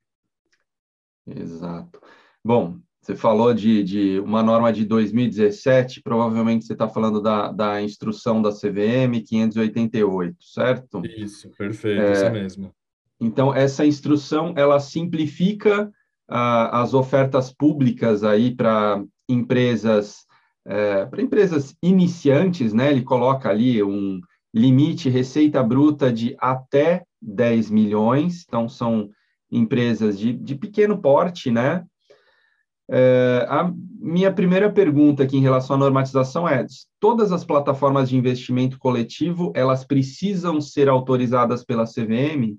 Exato. 1.27 2.01
Bom, 2.45 2.79
você 3.01 3.17
falou 3.17 3.53
de, 3.53 3.83
de 3.83 4.21
uma 4.21 4.43
norma 4.43 4.73
de 4.73 4.85
2017, 4.85 6.01
provavelmente 6.03 6.65
você 6.65 6.73
está 6.73 6.89
falando 6.89 7.21
da, 7.21 7.51
da 7.51 7.83
instrução 7.83 8.41
da 8.41 8.51
CVM 8.51 9.21
588, 9.27 10.37
certo? 10.41 11.03
Isso, 11.05 11.51
perfeito, 11.51 12.01
é, 12.01 12.13
essa 12.13 12.31
mesma. 12.31 12.73
Então, 13.21 13.55
essa 13.55 13.85
instrução, 13.85 14.55
ela 14.57 14.79
simplifica 14.79 15.91
ah, 16.29 16.81
as 16.81 16.95
ofertas 16.95 17.53
públicas 17.53 18.23
aí 18.23 18.55
para 18.55 19.03
empresas, 19.29 20.25
é, 20.65 21.05
para 21.05 21.23
empresas 21.23 21.75
iniciantes, 21.83 22.73
né? 22.73 22.91
Ele 22.91 23.03
coloca 23.03 23.49
ali 23.49 23.83
um 23.83 24.21
limite 24.55 25.09
receita 25.09 25.61
bruta 25.63 26.13
de 26.13 26.37
até 26.39 27.05
10 27.21 27.71
milhões, 27.71 28.45
então 28.47 28.69
são 28.69 29.11
empresas 29.53 30.19
de, 30.19 30.33
de 30.33 30.55
pequeno 30.55 31.01
porte, 31.01 31.51
né? 31.51 31.85
É, 32.91 33.47
a 33.49 33.73
minha 34.01 34.33
primeira 34.33 34.71
pergunta 34.71 35.23
aqui 35.23 35.37
em 35.37 35.43
relação 35.43 35.77
à 35.77 35.79
normatização 35.79 36.49
é: 36.49 36.67
todas 36.99 37.31
as 37.31 37.45
plataformas 37.45 38.09
de 38.09 38.17
investimento 38.17 38.79
coletivo 38.79 39.53
elas 39.55 39.85
precisam 39.85 40.61
ser 40.61 40.89
autorizadas 40.89 41.65
pela 41.65 41.85
CVM? 41.85 42.59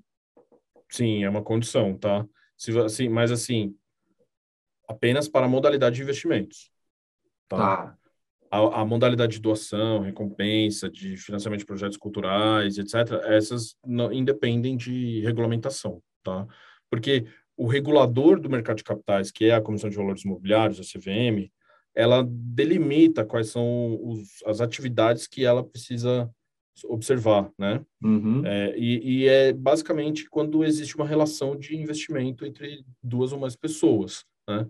Sim, 0.90 1.24
é 1.24 1.28
uma 1.28 1.42
condição, 1.42 1.96
tá? 1.98 2.26
Se, 2.56 2.76
assim, 2.78 3.08
mas 3.08 3.30
assim, 3.30 3.74
apenas 4.88 5.28
para 5.28 5.46
a 5.46 5.48
modalidade 5.48 5.96
de 5.96 6.02
investimentos. 6.02 6.70
Tá. 7.48 7.56
tá. 7.56 7.98
A, 8.50 8.82
a, 8.82 8.84
modalidade 8.84 9.32
de 9.32 9.40
doação, 9.40 10.00
recompensa, 10.00 10.88
de 10.88 11.16
financiamento 11.16 11.60
de 11.60 11.66
projetos 11.66 11.96
culturais, 11.96 12.78
etc., 12.78 13.20
essas 13.24 13.76
não, 13.84 14.12
independem 14.12 14.76
de 14.76 15.20
regulamentação, 15.20 16.00
tá? 16.22 16.46
Porque 16.94 17.26
o 17.56 17.66
regulador 17.66 18.40
do 18.40 18.48
mercado 18.48 18.76
de 18.76 18.84
capitais, 18.84 19.32
que 19.32 19.46
é 19.46 19.54
a 19.54 19.60
Comissão 19.60 19.90
de 19.90 19.96
Valores 19.96 20.24
Imobiliários, 20.24 20.78
a 20.78 20.82
CVM, 20.82 21.50
ela 21.92 22.24
delimita 22.24 23.24
quais 23.24 23.48
são 23.48 23.98
os, 24.00 24.42
as 24.46 24.60
atividades 24.60 25.26
que 25.26 25.44
ela 25.44 25.64
precisa 25.64 26.30
observar, 26.86 27.50
né? 27.58 27.84
Uhum. 28.02 28.44
É, 28.44 28.76
e, 28.76 29.22
e, 29.22 29.28
é 29.28 29.52
basicamente 29.52 30.28
quando 30.28 30.64
existe 30.64 30.96
uma 30.96 31.06
relação 31.06 31.56
de 31.56 31.76
investimento 31.76 32.44
entre 32.44 32.84
duas 33.02 33.32
ou 33.32 33.38
mais 33.38 33.54
pessoas, 33.56 34.24
né? 34.48 34.66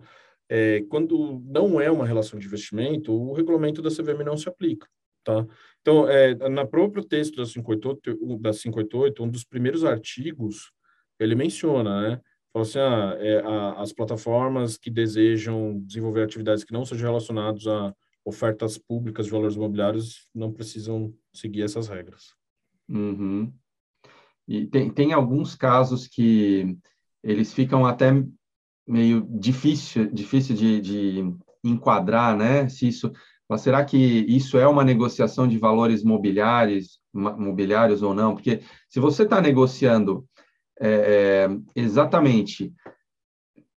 É, 0.47 0.81
quando 0.89 1.43
não 1.45 1.81
é 1.81 1.89
uma 1.89 2.05
relação 2.05 2.39
de 2.39 2.45
investimento, 2.45 3.11
o 3.11 3.33
regulamento 3.33 3.81
da 3.81 3.89
CVM 3.89 4.23
não 4.23 4.37
se 4.37 4.47
aplica, 4.47 4.87
tá? 5.23 5.45
Então, 5.81 6.07
é, 6.07 6.35
na 6.49 6.65
próprio 6.65 7.03
texto 7.03 7.37
da 7.37 7.45
588, 7.45 8.37
da 8.37 8.51
588, 8.51 9.23
um 9.23 9.29
dos 9.29 9.43
primeiros 9.43 9.83
artigos 9.83 10.71
ele 11.19 11.35
menciona, 11.35 12.01
né? 12.01 12.21
Fala 12.51 12.63
assim, 12.63 12.79
ah, 12.79 13.15
é, 13.19 13.39
a, 13.39 13.81
as 13.81 13.91
plataformas 13.91 14.77
que 14.77 14.89
desejam 14.89 15.79
desenvolver 15.81 16.23
atividades 16.23 16.63
que 16.63 16.73
não 16.73 16.85
sejam 16.85 17.09
relacionadas 17.09 17.67
a 17.67 17.93
ofertas 18.23 18.77
públicas 18.77 19.25
de 19.25 19.31
valores 19.31 19.55
imobiliários 19.55 20.27
não 20.33 20.51
precisam 20.51 21.13
seguir 21.33 21.61
essas 21.63 21.87
regras. 21.87 22.33
Uhum. 22.89 23.53
E 24.47 24.65
tem, 24.67 24.89
tem 24.89 25.13
alguns 25.13 25.55
casos 25.55 26.07
que 26.07 26.77
eles 27.23 27.53
ficam 27.53 27.85
até 27.85 28.11
meio 28.87 29.27
difícil, 29.29 30.11
difícil 30.11 30.55
de, 30.55 30.79
de 30.81 31.35
enquadrar, 31.63 32.37
né? 32.37 32.69
Se 32.69 32.87
isso, 32.87 33.11
será 33.57 33.83
que 33.83 33.97
isso 33.97 34.57
é 34.57 34.67
uma 34.67 34.83
negociação 34.83 35.47
de 35.47 35.57
valores 35.57 36.03
mobiliários, 36.03 36.99
mobiliários 37.13 38.01
ou 38.01 38.13
não? 38.13 38.35
Porque 38.35 38.61
se 38.87 38.99
você 38.99 39.23
está 39.23 39.41
negociando 39.41 40.27
é, 40.79 41.47
é, 41.47 41.57
exatamente 41.75 42.73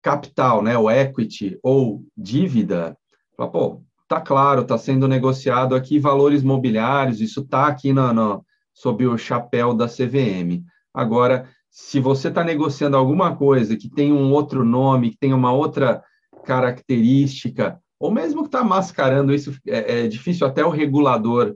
capital, 0.02 0.62
né, 0.62 0.78
o 0.78 0.90
equity 0.90 1.60
ou 1.62 2.04
dívida, 2.16 2.98
fala, 3.36 3.52
pô, 3.52 3.82
tá 4.08 4.22
claro, 4.22 4.62
está 4.62 4.78
sendo 4.78 5.08
negociado 5.08 5.76
aqui 5.76 6.00
valores 6.00 6.44
mobiliários, 6.44 7.20
isso 7.20 7.42
está 7.42 7.68
aqui 7.68 7.92
no, 7.92 8.14
no, 8.14 8.46
sob 8.74 9.06
o 9.06 9.18
chapéu 9.18 9.74
da 9.74 9.88
CVM. 9.88 10.64
Agora, 10.94 11.50
se 11.70 12.00
você 12.00 12.30
está 12.30 12.44
negociando 12.44 12.96
alguma 12.96 13.36
coisa 13.36 13.76
que 13.76 13.90
tem 13.90 14.14
um 14.14 14.32
outro 14.32 14.64
nome, 14.64 15.12
que 15.12 15.18
tem 15.18 15.34
uma 15.34 15.52
outra 15.52 16.04
característica, 16.46 17.80
ou 18.00 18.12
mesmo 18.12 18.42
que 18.42 18.48
está 18.48 18.64
mascarando 18.64 19.34
isso, 19.34 19.54
é, 19.68 20.06
é 20.06 20.08
difícil 20.08 20.48
até 20.48 20.64
o 20.64 20.70
regulador 20.70 21.56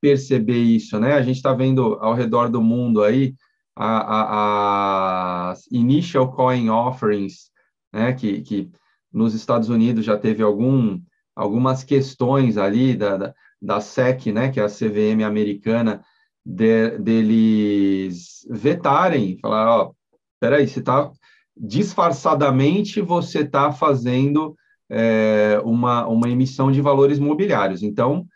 perceber 0.00 0.58
isso, 0.58 0.98
né? 0.98 1.14
A 1.14 1.22
gente 1.22 1.36
está 1.36 1.54
vendo 1.54 1.94
ao 2.00 2.12
redor 2.12 2.48
do 2.48 2.60
mundo 2.60 3.02
aí 3.02 3.34
as 3.76 5.66
initial 5.70 6.30
coin 6.32 6.68
offerings, 6.70 7.50
né, 7.92 8.12
que, 8.12 8.42
que 8.42 8.70
nos 9.12 9.34
Estados 9.34 9.68
Unidos 9.68 10.04
já 10.04 10.16
teve 10.16 10.42
algum, 10.42 11.00
algumas 11.34 11.84
questões 11.84 12.56
ali 12.56 12.96
da, 12.96 13.16
da, 13.16 13.34
da 13.60 13.80
SEC, 13.80 14.32
né, 14.32 14.50
que 14.50 14.60
é 14.60 14.64
a 14.64 14.68
CVM 14.68 15.24
americana, 15.24 16.02
de, 16.44 16.98
deles 16.98 18.46
vetarem, 18.50 19.38
falar, 19.38 19.68
ó, 19.68 19.92
peraí, 20.40 20.66
você 20.66 20.80
está 20.80 21.10
disfarçadamente 21.56 23.00
você 23.00 23.40
está 23.40 23.70
fazendo 23.70 24.56
é, 24.90 25.60
uma, 25.64 26.06
uma 26.06 26.28
emissão 26.28 26.72
de 26.72 26.80
valores 26.80 27.18
mobiliários. 27.18 27.82
Então, 27.82 28.26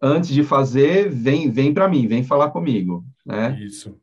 antes 0.00 0.30
de 0.30 0.42
fazer, 0.42 1.10
vem, 1.10 1.50
vem 1.50 1.72
para 1.72 1.88
mim, 1.88 2.06
vem 2.06 2.22
falar 2.22 2.50
comigo. 2.50 3.04
Né? 3.24 3.58
Isso. 3.60 3.96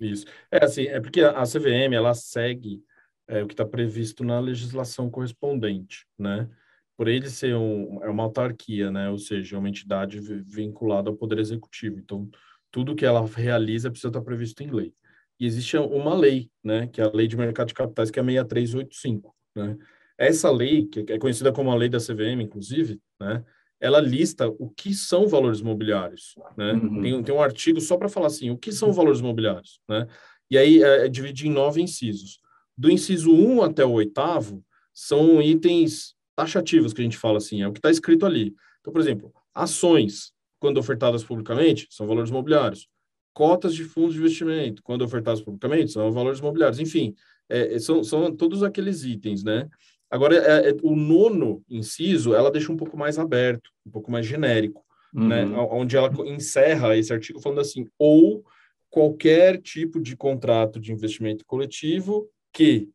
Isso. 0.00 0.26
É 0.50 0.64
assim, 0.64 0.84
é 0.86 1.00
porque 1.00 1.20
a 1.20 1.42
CVM, 1.42 1.94
ela 1.94 2.14
segue 2.14 2.82
é, 3.26 3.42
o 3.42 3.46
que 3.46 3.54
está 3.54 3.64
previsto 3.64 4.24
na 4.24 4.40
legislação 4.40 5.10
correspondente, 5.10 6.06
né? 6.18 6.48
Por 6.96 7.08
ele 7.08 7.28
ser 7.28 7.54
um, 7.54 8.02
é 8.02 8.08
uma 8.08 8.24
autarquia, 8.24 8.90
né? 8.90 9.08
Ou 9.10 9.18
seja, 9.18 9.58
uma 9.58 9.68
entidade 9.68 10.18
vinculada 10.20 11.10
ao 11.10 11.16
Poder 11.16 11.38
Executivo. 11.38 11.98
Então, 11.98 12.28
tudo 12.70 12.94
que 12.94 13.04
ela 13.04 13.24
realiza 13.26 13.90
precisa 13.90 14.08
estar 14.08 14.22
previsto 14.22 14.62
em 14.62 14.70
lei. 14.70 14.92
E 15.38 15.46
existe 15.46 15.76
uma 15.76 16.14
lei, 16.14 16.50
né? 16.64 16.88
Que 16.88 17.00
é 17.00 17.04
a 17.04 17.10
Lei 17.12 17.28
de 17.28 17.36
Mercado 17.36 17.68
de 17.68 17.74
Capitais, 17.74 18.10
que 18.10 18.18
é 18.18 18.22
6385, 18.22 19.34
né? 19.54 19.76
Essa 20.16 20.50
lei, 20.50 20.86
que 20.86 21.04
é 21.12 21.18
conhecida 21.18 21.52
como 21.52 21.70
a 21.70 21.76
Lei 21.76 21.88
da 21.88 21.98
CVM, 21.98 22.42
inclusive, 22.42 23.00
né? 23.20 23.44
Ela 23.80 24.00
lista 24.00 24.48
o 24.48 24.68
que 24.70 24.92
são 24.92 25.28
valores 25.28 25.60
mobiliários, 25.60 26.34
né? 26.56 26.72
Uhum. 26.72 27.00
Tem, 27.00 27.22
tem 27.22 27.34
um 27.34 27.42
artigo 27.42 27.80
só 27.80 27.96
para 27.96 28.08
falar 28.08 28.26
assim, 28.26 28.50
o 28.50 28.58
que 28.58 28.72
são 28.72 28.92
valores 28.92 29.20
mobiliários, 29.20 29.80
né? 29.88 30.06
E 30.50 30.58
aí 30.58 30.82
é, 30.82 31.06
é 31.06 31.08
dividido 31.08 31.48
em 31.48 31.52
nove 31.52 31.80
incisos. 31.80 32.40
Do 32.76 32.90
inciso 32.90 33.32
1 33.32 33.52
um 33.52 33.62
até 33.62 33.84
o 33.84 33.92
oitavo 33.92 34.64
são 34.92 35.40
itens 35.40 36.14
taxativos 36.34 36.92
que 36.92 37.00
a 37.00 37.04
gente 37.04 37.16
fala 37.16 37.38
assim, 37.38 37.62
é 37.62 37.68
o 37.68 37.72
que 37.72 37.78
está 37.78 37.90
escrito 37.90 38.24
ali. 38.24 38.54
Então, 38.80 38.92
por 38.92 39.00
exemplo, 39.00 39.32
ações, 39.54 40.32
quando 40.58 40.78
ofertadas 40.78 41.22
publicamente, 41.22 41.86
são 41.90 42.06
valores 42.06 42.30
mobiliários. 42.30 42.88
Cotas 43.32 43.74
de 43.74 43.84
fundos 43.84 44.14
de 44.14 44.20
investimento, 44.20 44.82
quando 44.82 45.02
ofertadas 45.02 45.40
publicamente, 45.40 45.92
são 45.92 46.10
valores 46.10 46.40
mobiliários. 46.40 46.80
Enfim, 46.80 47.14
é, 47.48 47.78
são, 47.78 48.02
são 48.02 48.34
todos 48.34 48.62
aqueles 48.62 49.04
itens, 49.04 49.44
né? 49.44 49.68
Agora, 50.10 50.36
é, 50.36 50.70
é, 50.70 50.76
o 50.82 50.96
nono 50.96 51.62
inciso, 51.68 52.34
ela 52.34 52.50
deixa 52.50 52.72
um 52.72 52.76
pouco 52.76 52.96
mais 52.96 53.18
aberto, 53.18 53.70
um 53.86 53.90
pouco 53.90 54.10
mais 54.10 54.26
genérico, 54.26 54.82
né? 55.12 55.44
uhum. 55.44 55.50
né? 55.50 55.68
Onde 55.70 55.96
ela 55.96 56.10
encerra 56.26 56.96
esse 56.96 57.12
artigo 57.12 57.40
falando 57.40 57.60
assim, 57.60 57.86
ou 57.98 58.44
qualquer 58.90 59.60
tipo 59.60 60.00
de 60.00 60.16
contrato 60.16 60.80
de 60.80 60.92
investimento 60.92 61.44
coletivo 61.44 62.28
que 62.52 62.88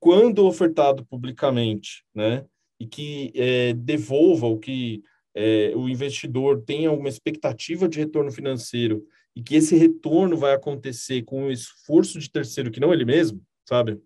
quando 0.00 0.46
ofertado 0.46 1.04
publicamente, 1.04 2.04
né, 2.14 2.44
e 2.78 2.86
que 2.86 3.32
é, 3.34 3.72
devolva 3.72 4.46
o 4.46 4.58
que 4.58 5.02
é, 5.34 5.72
o 5.74 5.88
investidor 5.88 6.62
tenha 6.62 6.92
uma 6.92 7.08
expectativa 7.08 7.88
de 7.88 7.98
retorno 7.98 8.30
financeiro 8.30 9.04
e 9.34 9.42
que 9.42 9.56
esse 9.56 9.76
retorno 9.76 10.36
vai 10.36 10.54
acontecer 10.54 11.22
com 11.22 11.46
o 11.46 11.50
esforço 11.50 12.18
de 12.18 12.30
terceiro 12.30 12.70
que 12.70 12.80
não 12.80 12.92
ele 12.92 13.04
mesmo, 13.04 13.42
sabe? 13.68 14.00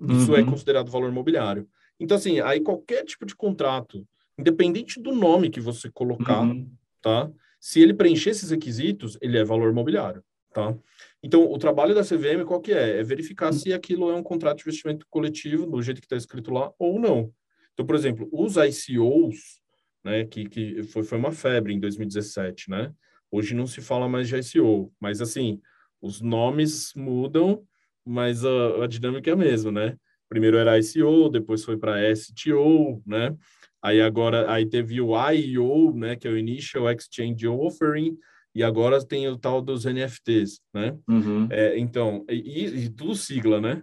Isso 0.00 0.34
é 0.34 0.42
uhum. 0.42 0.46
é 0.46 0.50
considerado 0.50 0.90
valor 0.90 1.10
imobiliário. 1.10 1.66
Então, 1.98 2.16
assim, 2.16 2.40
aí 2.40 2.60
qualquer 2.60 3.04
tipo 3.04 3.24
de 3.24 3.34
contrato, 3.34 4.06
independente 4.38 5.00
do 5.00 5.12
nome 5.12 5.50
que 5.50 5.60
você 5.60 5.90
colocar, 5.90 6.42
uhum. 6.42 6.70
tá? 7.00 7.30
Se 7.58 7.80
ele 7.80 7.94
preencher 7.94 8.30
esses 8.30 8.50
requisitos, 8.50 9.16
ele 9.20 9.38
é 9.38 9.44
valor 9.44 9.70
imobiliário, 9.70 10.22
tá? 10.52 10.76
Então, 11.22 11.50
o 11.50 11.58
trabalho 11.58 11.94
da 11.94 12.04
CVM 12.04 12.44
qual 12.46 12.60
que 12.60 12.72
é? 12.72 13.00
É 13.00 13.02
verificar 13.02 13.52
se 13.52 13.72
aquilo 13.72 14.10
é 14.10 14.14
um 14.14 14.22
contrato 14.22 14.58
de 14.58 14.62
investimento 14.62 15.06
coletivo, 15.10 15.66
do 15.66 15.82
jeito 15.82 16.00
que 16.00 16.06
está 16.06 16.16
escrito 16.16 16.52
lá, 16.52 16.70
ou 16.78 17.00
não. 17.00 17.32
Então, 17.72 17.84
por 17.84 17.94
exemplo, 17.94 18.28
os 18.30 18.54
ICOs, 18.56 19.60
né, 20.04 20.24
que, 20.24 20.48
que 20.48 20.82
foi, 20.84 21.02
foi 21.02 21.18
uma 21.18 21.32
febre 21.32 21.74
em 21.74 21.80
2017, 21.80 22.70
né? 22.70 22.92
Hoje 23.30 23.54
não 23.54 23.66
se 23.66 23.80
fala 23.80 24.08
mais 24.08 24.28
de 24.28 24.36
ICO, 24.36 24.92
mas 25.00 25.20
assim, 25.20 25.60
os 26.00 26.20
nomes 26.20 26.92
mudam, 26.94 27.66
mas 28.04 28.44
a, 28.44 28.84
a 28.84 28.86
dinâmica 28.86 29.30
é 29.30 29.32
a 29.32 29.36
mesma, 29.36 29.72
né? 29.72 29.96
Primeiro 30.28 30.56
era 30.56 30.78
ICO, 30.78 31.28
depois 31.28 31.64
foi 31.64 31.76
para 31.76 32.14
STO, 32.14 33.02
né? 33.06 33.36
Aí 33.82 34.00
agora 34.00 34.50
aí 34.50 34.66
teve 34.66 35.00
o 35.00 35.12
IEO, 35.30 35.94
né, 35.94 36.16
que 36.16 36.26
é 36.26 36.30
o 36.30 36.36
Initial 36.36 36.90
Exchange 36.90 37.46
Offering, 37.46 38.16
e 38.54 38.62
agora 38.62 39.04
tem 39.04 39.28
o 39.28 39.36
tal 39.36 39.60
dos 39.60 39.84
NFTs, 39.84 40.60
né? 40.74 40.96
Uhum. 41.08 41.46
É, 41.50 41.78
então, 41.78 42.24
e, 42.28 42.64
e, 42.64 42.88
tudo 42.88 43.14
sigla, 43.14 43.60
né? 43.60 43.82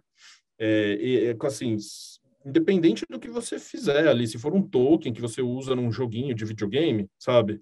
É, 0.59 0.97
e, 0.99 1.37
assim, 1.43 1.77
independente 2.45 3.05
do 3.09 3.19
que 3.19 3.29
você 3.29 3.59
fizer 3.59 4.07
ali, 4.07 4.27
se 4.27 4.37
for 4.37 4.53
um 4.53 4.61
token 4.61 5.13
que 5.13 5.21
você 5.21 5.41
usa 5.41 5.75
num 5.75 5.91
joguinho 5.91 6.33
de 6.33 6.43
videogame, 6.43 7.07
sabe? 7.19 7.61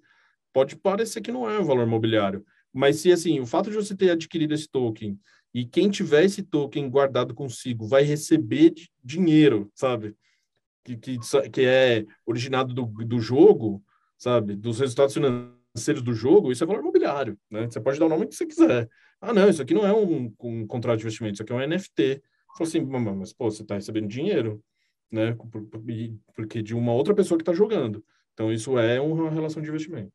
Pode 0.52 0.74
parecer 0.76 1.20
que 1.20 1.30
não 1.30 1.48
é 1.48 1.60
um 1.60 1.64
valor 1.64 1.86
imobiliário, 1.86 2.44
mas 2.72 2.96
se 2.96 3.12
assim, 3.12 3.38
o 3.40 3.46
fato 3.46 3.70
de 3.70 3.76
você 3.76 3.94
ter 3.94 4.10
adquirido 4.10 4.54
esse 4.54 4.68
token 4.68 5.18
e 5.54 5.66
quem 5.66 5.90
tiver 5.90 6.24
esse 6.24 6.42
token 6.42 6.88
guardado 6.88 7.34
consigo 7.34 7.86
vai 7.86 8.02
receber 8.02 8.72
dinheiro, 9.04 9.70
sabe? 9.74 10.16
Que, 10.84 10.96
que, 10.96 11.18
que 11.52 11.60
é 11.62 12.04
originado 12.26 12.72
do, 12.72 12.86
do 12.86 13.20
jogo, 13.20 13.82
sabe? 14.16 14.56
Dos 14.56 14.80
resultados 14.80 15.14
financeiros 15.14 16.02
do 16.02 16.14
jogo, 16.14 16.50
isso 16.50 16.64
é 16.64 16.66
valor 16.66 16.80
imobiliário, 16.80 17.38
né? 17.50 17.68
Você 17.70 17.80
pode 17.80 17.98
dar 17.98 18.06
o 18.06 18.08
nome 18.08 18.26
que 18.26 18.34
você 18.34 18.46
quiser. 18.46 18.88
Ah, 19.20 19.32
não, 19.32 19.48
isso 19.48 19.62
aqui 19.62 19.74
não 19.74 19.86
é 19.86 19.94
um, 19.94 20.32
um 20.40 20.66
contrato 20.66 20.98
de 20.98 21.04
investimento, 21.04 21.34
isso 21.34 21.42
aqui 21.42 21.52
é 21.52 21.56
um 21.56 21.68
NFT. 21.68 22.22
Falou 22.56 22.68
assim, 22.68 22.80
mas 23.18 23.32
pô, 23.32 23.50
você 23.50 23.62
está 23.62 23.74
recebendo 23.74 24.08
dinheiro, 24.08 24.62
né? 25.10 25.36
Porque 26.34 26.62
de 26.62 26.74
uma 26.74 26.92
outra 26.92 27.14
pessoa 27.14 27.38
que 27.38 27.42
está 27.42 27.52
jogando. 27.52 28.04
Então, 28.32 28.50
isso 28.50 28.78
é 28.78 29.00
uma 29.00 29.30
relação 29.30 29.62
de 29.62 29.68
investimento. 29.68 30.12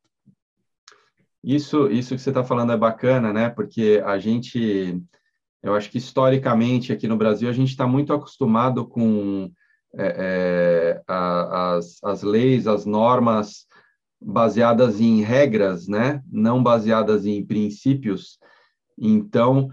Isso, 1.42 1.88
isso 1.88 2.14
que 2.14 2.20
você 2.20 2.30
está 2.30 2.44
falando 2.44 2.72
é 2.72 2.76
bacana, 2.76 3.32
né? 3.32 3.48
Porque 3.48 4.02
a 4.04 4.18
gente 4.18 5.00
eu 5.62 5.74
acho 5.74 5.90
que 5.90 5.98
historicamente 5.98 6.92
aqui 6.92 7.08
no 7.08 7.16
Brasil 7.16 7.48
a 7.48 7.52
gente 7.52 7.70
está 7.70 7.86
muito 7.86 8.12
acostumado 8.12 8.86
com 8.86 9.50
é, 9.96 10.14
é, 10.98 11.02
a, 11.06 11.76
as, 11.76 12.02
as 12.02 12.22
leis, 12.22 12.66
as 12.66 12.84
normas 12.84 13.66
baseadas 14.20 15.00
em 15.00 15.20
regras, 15.22 15.88
né? 15.88 16.22
Não 16.30 16.62
baseadas 16.62 17.26
em 17.26 17.44
princípios. 17.44 18.38
Então 18.98 19.70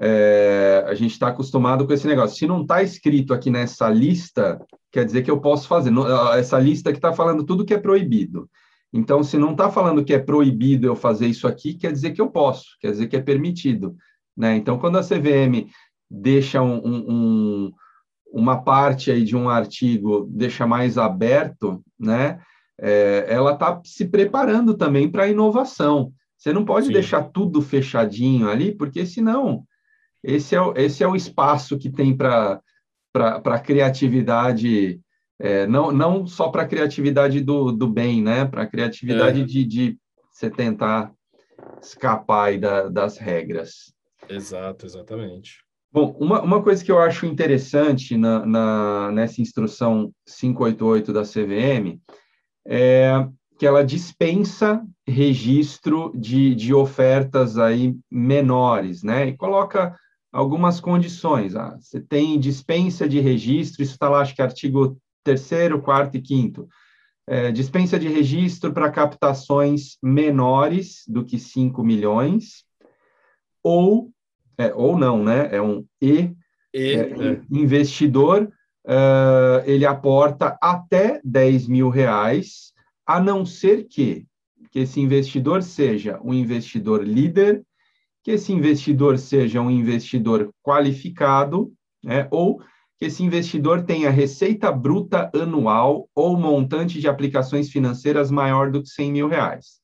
é, 0.00 0.84
a 0.86 0.94
gente 0.94 1.12
está 1.12 1.28
acostumado 1.28 1.86
com 1.86 1.92
esse 1.92 2.06
negócio. 2.06 2.36
Se 2.36 2.46
não 2.46 2.62
está 2.62 2.82
escrito 2.82 3.34
aqui 3.34 3.50
nessa 3.50 3.88
lista, 3.88 4.60
quer 4.92 5.04
dizer 5.04 5.22
que 5.22 5.30
eu 5.30 5.40
posso 5.40 5.66
fazer. 5.66 5.92
Essa 6.36 6.58
lista 6.58 6.92
que 6.92 6.98
está 6.98 7.12
falando 7.12 7.44
tudo 7.44 7.64
que 7.64 7.74
é 7.74 7.78
proibido. 7.78 8.48
Então, 8.92 9.22
se 9.22 9.36
não 9.36 9.52
está 9.52 9.70
falando 9.70 10.04
que 10.04 10.14
é 10.14 10.18
proibido 10.18 10.86
eu 10.86 10.96
fazer 10.96 11.26
isso 11.26 11.46
aqui, 11.46 11.74
quer 11.74 11.92
dizer 11.92 12.12
que 12.12 12.20
eu 12.20 12.30
posso, 12.30 12.64
quer 12.80 12.90
dizer 12.90 13.06
que 13.06 13.16
é 13.16 13.20
permitido. 13.20 13.94
Né? 14.38 14.54
Então, 14.54 14.78
quando 14.78 14.96
a 14.96 15.02
CVM 15.02 15.68
deixa 16.08 16.62
um, 16.62 16.80
um, 16.86 17.72
uma 18.32 18.62
parte 18.62 19.10
aí 19.10 19.24
de 19.24 19.36
um 19.36 19.48
artigo, 19.48 20.28
deixa 20.30 20.64
mais 20.64 20.96
aberto, 20.96 21.82
né? 21.98 22.40
É, 22.80 23.26
ela 23.28 23.54
está 23.54 23.80
se 23.84 24.06
preparando 24.06 24.74
também 24.74 25.10
para 25.10 25.24
a 25.24 25.28
inovação. 25.28 26.12
Você 26.36 26.52
não 26.52 26.64
pode 26.64 26.86
Sim. 26.86 26.92
deixar 26.92 27.24
tudo 27.24 27.60
fechadinho 27.60 28.48
ali, 28.48 28.72
porque 28.72 29.04
senão 29.04 29.64
esse 30.22 30.54
é, 30.54 30.60
esse 30.76 31.02
é 31.02 31.08
o 31.08 31.16
espaço 31.16 31.76
que 31.76 31.90
tem 31.90 32.16
para 32.16 32.62
a 33.16 33.58
criatividade, 33.58 35.00
é, 35.40 35.66
não, 35.66 35.90
não 35.90 36.24
só 36.28 36.48
para 36.48 36.62
a 36.62 36.68
criatividade 36.68 37.40
do, 37.40 37.72
do 37.72 37.88
bem, 37.88 38.22
né? 38.22 38.44
Para 38.44 38.62
a 38.62 38.66
criatividade 38.66 39.40
é. 39.40 39.44
de, 39.44 39.64
de 39.64 39.98
você 40.30 40.48
tentar 40.48 41.12
escapar 41.82 42.56
da, 42.56 42.88
das 42.88 43.18
regras. 43.18 43.97
Exato, 44.28 44.86
exatamente. 44.86 45.64
Bom, 45.90 46.14
uma, 46.20 46.42
uma 46.42 46.62
coisa 46.62 46.84
que 46.84 46.92
eu 46.92 46.98
acho 46.98 47.24
interessante 47.24 48.16
na, 48.16 48.44
na, 48.44 49.12
nessa 49.12 49.40
instrução 49.40 50.12
588 50.26 51.12
da 51.12 51.22
CVM 51.22 51.98
é 52.66 53.26
que 53.58 53.66
ela 53.66 53.84
dispensa 53.84 54.84
registro 55.06 56.12
de, 56.14 56.54
de 56.54 56.72
ofertas 56.72 57.58
aí 57.58 57.96
menores, 58.10 59.02
né? 59.02 59.26
E 59.28 59.36
coloca 59.36 59.98
algumas 60.32 60.78
condições. 60.78 61.56
Ah, 61.56 61.76
você 61.80 62.00
tem 62.00 62.38
dispensa 62.38 63.08
de 63.08 63.18
registro, 63.18 63.82
isso 63.82 63.92
está 63.92 64.08
lá, 64.08 64.20
acho 64.20 64.34
que 64.34 64.42
artigo 64.42 64.96
3 65.24 65.50
quarto 65.82 66.16
e 66.16 66.20
quinto. 66.20 66.68
É, 67.26 67.50
dispensa 67.50 67.98
de 67.98 68.08
registro 68.08 68.72
para 68.72 68.90
captações 68.90 69.98
menores 70.02 71.02
do 71.06 71.24
que 71.24 71.38
5 71.38 71.82
milhões, 71.82 72.64
ou 73.62 74.10
é, 74.58 74.74
ou 74.74 74.98
não, 74.98 75.22
né? 75.22 75.48
É 75.52 75.62
um 75.62 75.84
E, 76.02 76.34
e 76.74 76.94
é, 76.94 77.00
é. 77.00 77.40
investidor, 77.50 78.52
uh, 78.84 79.62
ele 79.64 79.86
aporta 79.86 80.58
até 80.60 81.20
10 81.24 81.68
mil 81.68 81.88
reais, 81.88 82.72
a 83.06 83.20
não 83.20 83.46
ser 83.46 83.84
que, 83.84 84.26
que 84.70 84.80
esse 84.80 85.00
investidor 85.00 85.62
seja 85.62 86.20
um 86.22 86.34
investidor 86.34 87.04
líder, 87.04 87.62
que 88.22 88.32
esse 88.32 88.52
investidor 88.52 89.18
seja 89.18 89.60
um 89.60 89.70
investidor 89.70 90.50
qualificado, 90.62 91.72
né? 92.04 92.28
ou 92.30 92.60
que 92.98 93.06
esse 93.06 93.22
investidor 93.22 93.84
tenha 93.84 94.10
receita 94.10 94.72
bruta 94.72 95.30
anual 95.32 96.08
ou 96.14 96.36
montante 96.36 97.00
de 97.00 97.08
aplicações 97.08 97.70
financeiras 97.70 98.30
maior 98.30 98.70
do 98.72 98.82
que 98.82 98.88
100 98.88 99.12
mil 99.12 99.28
reais. 99.28 99.80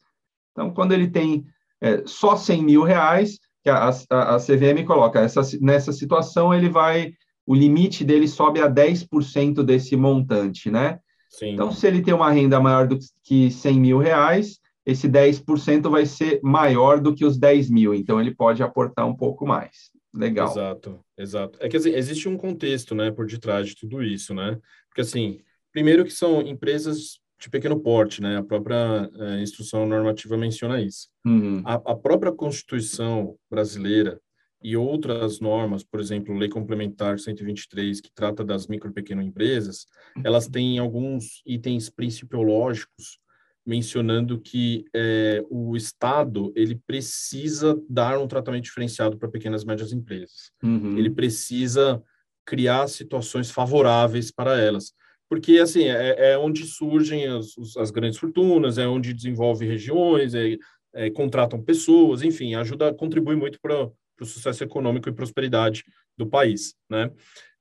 Então, 0.52 0.70
quando 0.72 0.92
ele 0.92 1.08
tem 1.08 1.46
é, 1.80 2.02
só 2.06 2.36
100 2.36 2.62
mil 2.64 2.82
reais, 2.82 3.38
que 3.64 3.70
a, 3.70 3.90
a, 4.10 4.36
a 4.36 4.38
CVM 4.38 4.84
coloca, 4.86 5.20
essa, 5.20 5.40
nessa 5.60 5.90
situação 5.90 6.52
ele 6.52 6.68
vai, 6.68 7.14
o 7.46 7.54
limite 7.54 8.04
dele 8.04 8.28
sobe 8.28 8.60
a 8.60 8.70
10% 8.70 9.64
desse 9.64 9.96
montante, 9.96 10.70
né? 10.70 11.00
Sim. 11.30 11.54
Então, 11.54 11.72
se 11.72 11.86
ele 11.86 12.02
tem 12.02 12.12
uma 12.12 12.30
renda 12.30 12.60
maior 12.60 12.86
do 12.86 12.98
que 13.24 13.50
100 13.50 13.80
mil 13.80 13.98
reais, 13.98 14.60
esse 14.84 15.08
10% 15.08 15.90
vai 15.90 16.04
ser 16.04 16.40
maior 16.42 17.00
do 17.00 17.14
que 17.14 17.24
os 17.24 17.38
10 17.38 17.70
mil, 17.70 17.94
então 17.94 18.20
ele 18.20 18.34
pode 18.34 18.62
aportar 18.62 19.06
um 19.06 19.16
pouco 19.16 19.46
mais. 19.46 19.90
Legal. 20.12 20.48
Exato, 20.48 21.00
exato. 21.18 21.58
É 21.60 21.68
que 21.68 21.76
assim, 21.76 21.90
existe 21.90 22.28
um 22.28 22.36
contexto, 22.36 22.94
né, 22.94 23.10
por 23.10 23.26
detrás 23.26 23.66
de 23.66 23.74
tudo 23.74 24.02
isso, 24.02 24.32
né? 24.34 24.58
Porque 24.88 25.00
assim, 25.00 25.40
primeiro 25.72 26.04
que 26.04 26.12
são 26.12 26.42
empresas 26.42 27.18
de 27.44 27.50
pequeno 27.50 27.78
porte, 27.78 28.22
né? 28.22 28.38
A 28.38 28.42
própria 28.42 29.10
é, 29.18 29.42
instrução 29.42 29.86
normativa 29.86 30.36
menciona 30.36 30.80
isso. 30.80 31.08
Uhum. 31.26 31.62
A, 31.64 31.74
a, 31.74 31.94
própria 31.94 32.32
Constituição 32.32 33.36
brasileira 33.50 34.18
e 34.62 34.76
outras 34.76 35.40
normas, 35.40 35.84
por 35.84 36.00
exemplo, 36.00 36.34
Lei 36.34 36.48
Complementar 36.48 37.18
123, 37.18 38.00
que 38.00 38.10
trata 38.14 38.42
das 38.42 38.66
micro 38.66 38.90
e 38.90 38.94
pequenas 38.94 39.26
empresas, 39.26 39.86
elas 40.24 40.48
têm 40.48 40.78
alguns 40.78 41.42
itens 41.44 41.90
principiológicos 41.90 43.18
mencionando 43.66 44.40
que 44.40 44.86
é, 44.94 45.44
o 45.50 45.76
Estado 45.76 46.50
ele 46.56 46.80
precisa 46.86 47.78
dar 47.88 48.18
um 48.18 48.28
tratamento 48.28 48.64
diferenciado 48.64 49.18
para 49.18 49.28
pequenas 49.28 49.62
e 49.62 49.66
médias 49.66 49.92
empresas. 49.92 50.50
Uhum. 50.62 50.96
Ele 50.96 51.10
precisa 51.10 52.02
criar 52.44 52.88
situações 52.88 53.50
favoráveis 53.50 54.30
para 54.30 54.58
elas 54.58 54.94
porque 55.34 55.58
assim 55.58 55.88
é, 55.88 56.30
é 56.30 56.38
onde 56.38 56.64
surgem 56.64 57.26
as, 57.26 57.76
as, 57.76 57.90
grandes 57.90 58.20
fortunas, 58.20 58.78
é 58.78 58.86
onde 58.86 59.12
desenvolve 59.12 59.66
regiões, 59.66 60.32
é, 60.32 60.56
é, 60.94 61.10
contratam 61.10 61.60
pessoas, 61.60 62.22
enfim, 62.22 62.54
ajuda, 62.54 62.94
contribui 62.94 63.34
muito 63.34 63.60
para 63.60 63.90
o 64.20 64.24
sucesso 64.24 64.62
econômico 64.62 65.08
e 65.08 65.12
prosperidade 65.12 65.82
do 66.16 66.24
país, 66.24 66.76
né? 66.88 67.10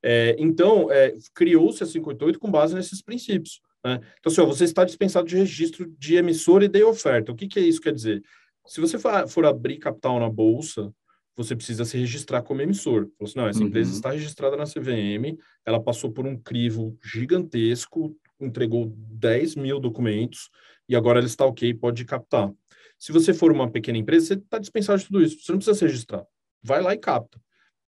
É, 0.00 0.36
então, 0.38 0.88
é, 0.92 1.14
criou-se 1.34 1.82
a 1.82 1.86
588 1.86 2.38
com 2.38 2.48
base 2.48 2.76
nesses 2.76 3.02
princípios. 3.02 3.60
Né? 3.84 3.98
Então, 4.20 4.30
assim, 4.30 4.40
ó, 4.40 4.46
você 4.46 4.62
está 4.62 4.84
dispensado 4.84 5.26
de 5.26 5.36
registro 5.36 5.92
de 5.98 6.14
emissor 6.14 6.62
e 6.62 6.68
de 6.68 6.84
oferta. 6.84 7.32
O 7.32 7.34
que, 7.34 7.48
que 7.48 7.58
isso 7.58 7.80
quer 7.80 7.92
dizer? 7.92 8.22
Se 8.66 8.80
você 8.80 8.98
for 8.98 9.46
abrir 9.46 9.78
capital 9.78 10.20
na 10.20 10.30
bolsa, 10.30 10.92
você 11.36 11.56
precisa 11.56 11.84
se 11.84 11.98
registrar 11.98 12.42
como 12.42 12.62
emissor. 12.62 13.08
Falou 13.18 13.28
assim, 13.28 13.38
não, 13.38 13.48
essa 13.48 13.60
uhum. 13.60 13.66
empresa 13.66 13.92
está 13.92 14.10
registrada 14.10 14.56
na 14.56 14.64
CVM, 14.64 15.38
ela 15.64 15.82
passou 15.82 16.12
por 16.12 16.26
um 16.26 16.36
crivo 16.36 16.96
gigantesco, 17.02 18.16
entregou 18.40 18.92
10 18.96 19.56
mil 19.56 19.80
documentos 19.80 20.50
e 20.88 20.94
agora 20.94 21.18
ela 21.18 21.26
está 21.26 21.44
ok, 21.44 21.72
pode 21.74 22.04
captar. 22.04 22.52
Se 22.98 23.12
você 23.12 23.34
for 23.34 23.50
uma 23.52 23.70
pequena 23.70 23.98
empresa, 23.98 24.26
você 24.26 24.34
está 24.34 24.58
dispensado 24.58 24.98
de 24.98 25.06
tudo 25.06 25.22
isso, 25.22 25.40
você 25.40 25.52
não 25.52 25.58
precisa 25.58 25.78
se 25.78 25.84
registrar. 25.84 26.24
Vai 26.62 26.80
lá 26.80 26.94
e 26.94 26.98
capta. 26.98 27.40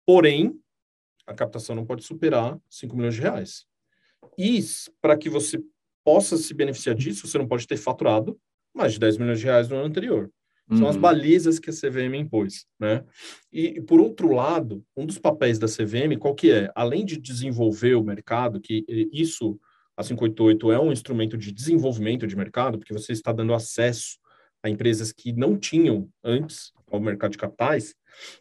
Porém, 0.05 0.57
a 1.25 1.33
captação 1.33 1.75
não 1.75 1.85
pode 1.85 2.03
superar 2.03 2.57
5 2.69 2.95
milhões 2.95 3.15
de 3.15 3.21
reais. 3.21 3.65
E 4.37 4.59
para 5.01 5.17
que 5.17 5.29
você 5.29 5.61
possa 6.03 6.37
se 6.37 6.53
beneficiar 6.53 6.95
disso, 6.95 7.27
você 7.27 7.37
não 7.37 7.47
pode 7.47 7.67
ter 7.67 7.77
faturado 7.77 8.39
mais 8.73 8.93
de 8.93 8.99
10 8.99 9.17
milhões 9.17 9.39
de 9.39 9.45
reais 9.45 9.69
no 9.69 9.75
ano 9.75 9.85
anterior. 9.85 10.31
São 10.73 10.83
uhum. 10.83 10.89
as 10.89 10.95
balizas 10.95 11.59
que 11.59 11.69
a 11.69 11.73
CVM 11.73 12.15
impôs, 12.15 12.65
né? 12.79 13.03
E, 13.51 13.81
por 13.81 13.99
outro 13.99 14.33
lado, 14.33 14.83
um 14.95 15.05
dos 15.05 15.17
papéis 15.17 15.59
da 15.59 15.67
CVM, 15.67 16.17
qual 16.17 16.33
que 16.33 16.49
é? 16.49 16.71
Além 16.73 17.03
de 17.03 17.17
desenvolver 17.17 17.95
o 17.95 18.03
mercado, 18.03 18.61
que 18.61 18.85
isso, 19.11 19.59
a 19.97 20.03
588 20.03 20.71
é 20.71 20.79
um 20.79 20.91
instrumento 20.91 21.37
de 21.37 21.51
desenvolvimento 21.51 22.25
de 22.25 22.37
mercado, 22.37 22.77
porque 22.77 22.93
você 22.93 23.11
está 23.11 23.33
dando 23.33 23.53
acesso 23.53 24.17
a 24.63 24.69
empresas 24.69 25.11
que 25.11 25.33
não 25.33 25.57
tinham 25.57 26.07
antes 26.23 26.71
ao 26.89 26.99
mercado 26.99 27.31
de 27.31 27.37
capitais, 27.37 27.95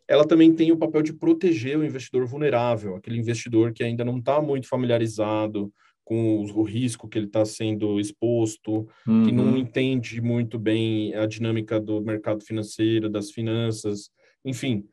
ela 0.07 0.27
também 0.27 0.53
tem 0.55 0.71
o 0.71 0.77
papel 0.77 1.03
de 1.03 1.13
proteger 1.13 1.79
o 1.79 1.85
investidor 1.85 2.27
vulnerável, 2.27 2.97
aquele 2.97 3.19
investidor 3.19 3.73
que 3.73 3.83
ainda 3.83 4.05
não 4.05 4.19
está 4.19 4.41
muito 4.41 4.69
familiarizado 4.69 5.73
com 6.11 6.43
o 6.43 6.63
risco 6.65 7.07
que 7.07 7.17
ele 7.17 7.27
está 7.27 7.45
sendo 7.45 8.01
exposto, 8.01 8.89
uhum. 9.07 9.25
que 9.25 9.31
não 9.31 9.45
uhum. 9.45 9.57
entende 9.59 10.21
muito 10.21 10.59
bem 10.59 11.15
a 11.15 11.25
dinâmica 11.25 11.79
do 11.79 12.01
mercado 12.01 12.45
financeiro, 12.45 13.09
das 13.09 13.31
finanças, 13.31 14.11
enfim, 14.45 14.85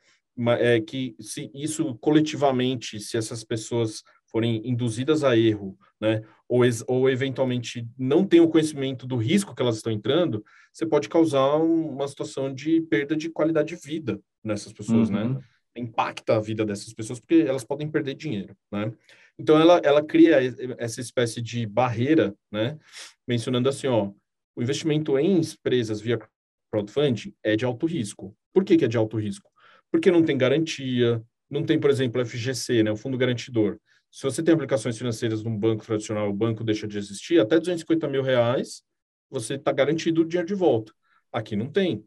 é 0.59 0.79
que 0.79 1.15
se 1.19 1.49
isso 1.55 1.95
coletivamente, 1.95 2.99
se 2.99 3.17
essas 3.17 3.43
pessoas 3.43 4.03
forem 4.27 4.61
induzidas 4.63 5.23
a 5.23 5.35
erro, 5.35 5.75
né, 5.99 6.21
ou, 6.47 6.61
ou 6.85 7.09
eventualmente 7.09 7.87
não 7.97 8.23
o 8.39 8.47
conhecimento 8.47 9.07
do 9.07 9.15
risco 9.15 9.55
que 9.55 9.61
elas 9.63 9.77
estão 9.77 9.91
entrando, 9.91 10.43
você 10.71 10.85
pode 10.85 11.09
causar 11.09 11.55
uma 11.55 12.07
situação 12.07 12.53
de 12.53 12.79
perda 12.81 13.15
de 13.15 13.31
qualidade 13.31 13.75
de 13.75 13.81
vida 13.81 14.21
nessas 14.43 14.71
pessoas, 14.71 15.09
né? 15.09 15.23
uhum. 15.23 15.33
né? 15.33 15.39
Impacta 15.77 16.35
a 16.35 16.39
vida 16.39 16.65
dessas 16.65 16.93
pessoas 16.93 17.19
porque 17.19 17.45
elas 17.47 17.63
podem 17.63 17.89
perder 17.89 18.15
dinheiro, 18.15 18.55
né? 18.71 18.91
Então, 19.39 19.59
ela, 19.59 19.79
ela 19.83 20.03
cria 20.03 20.37
essa 20.79 20.99
espécie 20.99 21.41
de 21.41 21.65
barreira, 21.65 22.35
né? 22.51 22.77
Mencionando 23.27 23.69
assim, 23.69 23.87
ó, 23.87 24.11
o 24.55 24.61
investimento 24.61 25.17
em 25.19 25.39
empresas 25.39 26.01
via 26.01 26.19
crowdfunding 26.71 27.33
é 27.43 27.55
de 27.55 27.63
alto 27.63 27.85
risco. 27.85 28.35
Por 28.51 28.63
que, 28.63 28.75
que 28.75 28.85
é 28.85 28.87
de 28.87 28.97
alto 28.97 29.17
risco? 29.17 29.51
Porque 29.91 30.09
não 30.09 30.23
tem 30.23 30.37
garantia, 30.37 31.23
não 31.49 31.63
tem, 31.63 31.79
por 31.79 31.89
exemplo, 31.89 32.25
FGC, 32.25 32.83
né, 32.83 32.91
o 32.91 32.97
Fundo 32.97 33.17
Garantidor. 33.17 33.79
Se 34.11 34.23
você 34.23 34.41
tem 34.41 34.53
aplicações 34.53 34.97
financeiras 34.97 35.43
num 35.43 35.57
banco 35.57 35.85
tradicional, 35.85 36.29
o 36.29 36.33
banco 36.33 36.63
deixa 36.63 36.87
de 36.87 36.97
existir, 36.97 37.39
até 37.39 37.59
250 37.59 38.07
mil 38.07 38.23
reais, 38.23 38.81
você 39.29 39.55
está 39.55 39.71
garantido 39.71 40.21
o 40.21 40.25
dinheiro 40.25 40.47
de 40.47 40.55
volta. 40.55 40.91
Aqui 41.31 41.55
não 41.55 41.69
tem. 41.69 42.03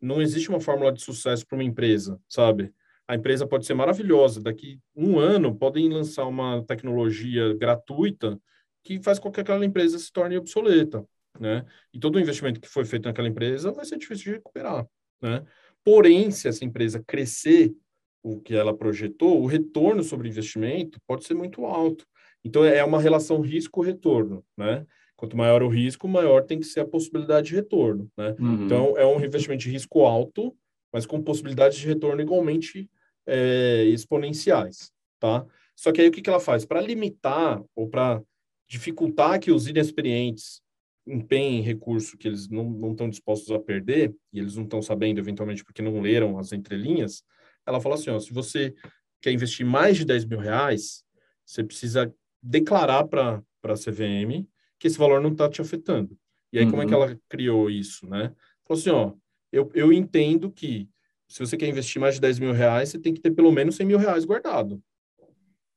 Não 0.00 0.22
existe 0.22 0.48
uma 0.48 0.60
fórmula 0.60 0.92
de 0.92 1.02
sucesso 1.02 1.46
para 1.46 1.56
uma 1.56 1.64
empresa, 1.64 2.20
sabe? 2.28 2.72
A 3.06 3.14
empresa 3.14 3.46
pode 3.46 3.66
ser 3.66 3.74
maravilhosa. 3.74 4.40
Daqui 4.40 4.78
um 4.94 5.18
ano, 5.18 5.54
podem 5.54 5.88
lançar 5.88 6.26
uma 6.26 6.64
tecnologia 6.64 7.54
gratuita 7.54 8.40
que 8.82 9.02
faz 9.02 9.18
com 9.18 9.30
que 9.30 9.40
aquela 9.40 9.64
empresa 9.64 9.98
se 9.98 10.12
torne 10.12 10.36
obsoleta, 10.36 11.04
né? 11.38 11.64
E 11.92 11.98
todo 11.98 12.16
o 12.16 12.20
investimento 12.20 12.60
que 12.60 12.68
foi 12.68 12.84
feito 12.84 13.06
naquela 13.06 13.28
empresa 13.28 13.72
vai 13.72 13.84
ser 13.84 13.98
difícil 13.98 14.24
de 14.24 14.30
recuperar, 14.32 14.86
né? 15.20 15.44
Porém, 15.82 16.30
se 16.30 16.48
essa 16.48 16.64
empresa 16.64 17.02
crescer 17.06 17.74
o 18.22 18.40
que 18.40 18.54
ela 18.54 18.76
projetou, 18.76 19.42
o 19.42 19.46
retorno 19.46 20.02
sobre 20.02 20.28
investimento 20.28 20.98
pode 21.06 21.24
ser 21.24 21.34
muito 21.34 21.66
alto. 21.66 22.06
Então, 22.42 22.64
é 22.64 22.82
uma 22.84 23.00
relação 23.00 23.40
risco-retorno, 23.40 24.44
né? 24.56 24.86
Quanto 25.16 25.36
maior 25.36 25.62
o 25.62 25.68
risco, 25.68 26.08
maior 26.08 26.44
tem 26.44 26.58
que 26.58 26.66
ser 26.66 26.80
a 26.80 26.86
possibilidade 26.86 27.48
de 27.48 27.54
retorno, 27.54 28.10
né? 28.16 28.34
Uhum. 28.38 28.64
Então, 28.64 28.98
é 28.98 29.06
um 29.06 29.22
investimento 29.22 29.62
de 29.62 29.70
risco 29.70 30.04
alto, 30.04 30.54
mas 30.94 31.04
com 31.04 31.20
possibilidades 31.20 31.76
de 31.76 31.88
retorno 31.88 32.22
igualmente 32.22 32.88
é, 33.26 33.82
exponenciais, 33.86 34.92
tá? 35.18 35.44
Só 35.74 35.90
que 35.90 36.00
aí 36.00 36.06
o 36.06 36.12
que, 36.12 36.22
que 36.22 36.30
ela 36.30 36.38
faz? 36.38 36.64
Para 36.64 36.80
limitar 36.80 37.60
ou 37.74 37.88
para 37.88 38.22
dificultar 38.68 39.40
que 39.40 39.50
os 39.50 39.66
inexperientes 39.66 40.62
empenhem 41.04 41.62
recurso 41.62 42.16
que 42.16 42.28
eles 42.28 42.48
não 42.48 42.92
estão 42.92 43.10
dispostos 43.10 43.50
a 43.50 43.58
perder, 43.58 44.14
e 44.32 44.38
eles 44.38 44.54
não 44.54 44.62
estão 44.62 44.80
sabendo, 44.80 45.18
eventualmente, 45.18 45.64
porque 45.64 45.82
não 45.82 46.00
leram 46.00 46.38
as 46.38 46.52
entrelinhas, 46.52 47.24
ela 47.66 47.80
fala 47.80 47.96
assim, 47.96 48.10
ó, 48.10 48.20
se 48.20 48.32
você 48.32 48.72
quer 49.20 49.32
investir 49.32 49.66
mais 49.66 49.96
de 49.96 50.04
10 50.04 50.26
mil 50.26 50.38
reais, 50.38 51.02
você 51.44 51.64
precisa 51.64 52.14
declarar 52.40 53.02
para 53.08 53.42
a 53.64 53.74
CVM 53.74 54.46
que 54.78 54.86
esse 54.86 54.96
valor 54.96 55.20
não 55.20 55.32
está 55.32 55.48
te 55.48 55.60
afetando. 55.60 56.16
E 56.52 56.58
aí, 56.58 56.64
uhum. 56.64 56.70
como 56.70 56.82
é 56.82 56.86
que 56.86 56.94
uhum. 56.94 57.02
ela 57.02 57.20
criou 57.28 57.68
isso, 57.68 58.06
né? 58.06 58.32
Falou 58.64 58.80
assim, 58.80 58.90
ó, 58.90 59.12
eu, 59.54 59.70
eu 59.74 59.92
entendo 59.92 60.50
que 60.50 60.88
se 61.28 61.38
você 61.38 61.56
quer 61.56 61.68
investir 61.68 62.00
mais 62.00 62.16
de 62.16 62.20
10 62.20 62.38
mil 62.38 62.52
reais, 62.52 62.88
você 62.88 62.98
tem 62.98 63.14
que 63.14 63.20
ter 63.20 63.30
pelo 63.30 63.52
menos 63.52 63.76
100 63.76 63.86
mil 63.86 63.98
reais 63.98 64.24
guardado, 64.24 64.82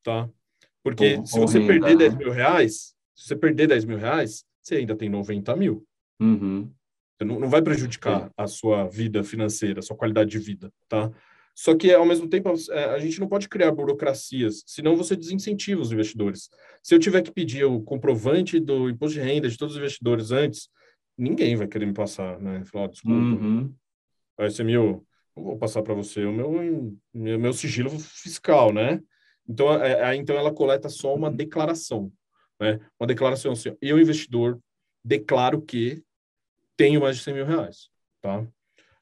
tá? 0.04 0.30
Porque 0.84 1.22
se 1.26 1.40
você 1.40 1.60
renda, 1.60 1.74
perder 1.74 1.98
10 1.98 2.13
né? 2.13 2.20
mil 2.20 2.32
reais, 2.32 2.96
se 3.16 3.28
você 3.28 3.36
perder 3.36 3.68
10 3.68 3.86
mil 3.86 3.98
reais, 3.98 4.44
você 4.62 4.76
ainda 4.76 4.96
tem 4.96 5.10
90 5.10 5.56
mil. 5.56 5.86
Uhum. 6.20 6.72
Não, 7.22 7.40
não 7.40 7.50
vai 7.50 7.62
prejudicar 7.62 8.32
a 8.38 8.48
sua 8.48 8.88
vida 8.88 9.24
financeira, 9.24 9.80
a 9.80 9.82
sua 9.82 9.96
qualidade 9.96 10.30
de 10.30 10.40
vida, 10.40 10.72
tá? 10.88 11.12
Só 11.56 11.76
que, 11.76 11.92
ao 11.92 12.06
mesmo 12.06 12.30
tempo, 12.30 12.54
é, 12.70 12.86
a 12.86 13.00
gente 13.00 13.20
não 13.20 13.28
pode 13.28 13.50
criar 13.50 13.72
burocracias, 13.72 14.63
senão 14.68 14.96
você 14.96 15.16
desincentiva 15.16 15.82
os 15.82 15.92
investidores. 15.92 16.50
Se 16.84 16.94
eu 16.94 17.00
tiver 17.00 17.24
que 17.24 17.32
pedir 17.32 17.66
o 17.66 17.82
comprovante 17.82 18.60
do 18.60 18.88
imposto 18.88 19.16
de 19.16 19.26
renda 19.26 19.50
de 19.50 19.58
todos 19.58 19.74
os 19.74 19.80
investidores 19.80 20.32
antes, 20.32 20.70
ninguém 21.18 21.56
vai 21.56 21.68
querer 21.68 21.86
me 21.86 21.94
passar, 21.94 22.40
né? 22.40 22.64
Falar, 22.66 22.86
oh, 22.86 22.88
desculpa, 22.90 23.18
uhum. 23.18 23.74
vai 24.38 24.50
ser 24.52 24.64
meu, 24.64 25.06
vou 25.36 25.58
passar 25.58 25.82
para 25.82 25.94
você 25.94 26.26
o 26.26 26.32
meu, 26.32 26.98
meu, 27.14 27.40
meu, 27.40 27.54
sigilo 27.54 27.90
fiscal, 27.90 28.72
né? 28.72 29.02
Então, 29.48 29.74
é, 29.82 30.12
é, 30.12 30.16
então 30.16 30.36
ela 30.36 30.54
coleta 30.54 30.90
só 30.90 31.16
uma 31.16 31.32
declaração, 31.32 32.12
né? 32.60 32.80
Uma 33.00 33.08
declaração 33.08 33.54
assim, 33.54 33.76
eu 33.82 34.00
investidor 34.00 34.60
declaro 35.04 35.62
que 35.62 36.04
tenho 36.76 37.02
mais 37.02 37.18
de 37.18 37.24
100 37.24 37.34
mil 37.34 37.46
reais, 37.46 37.90
tá? 38.22 38.46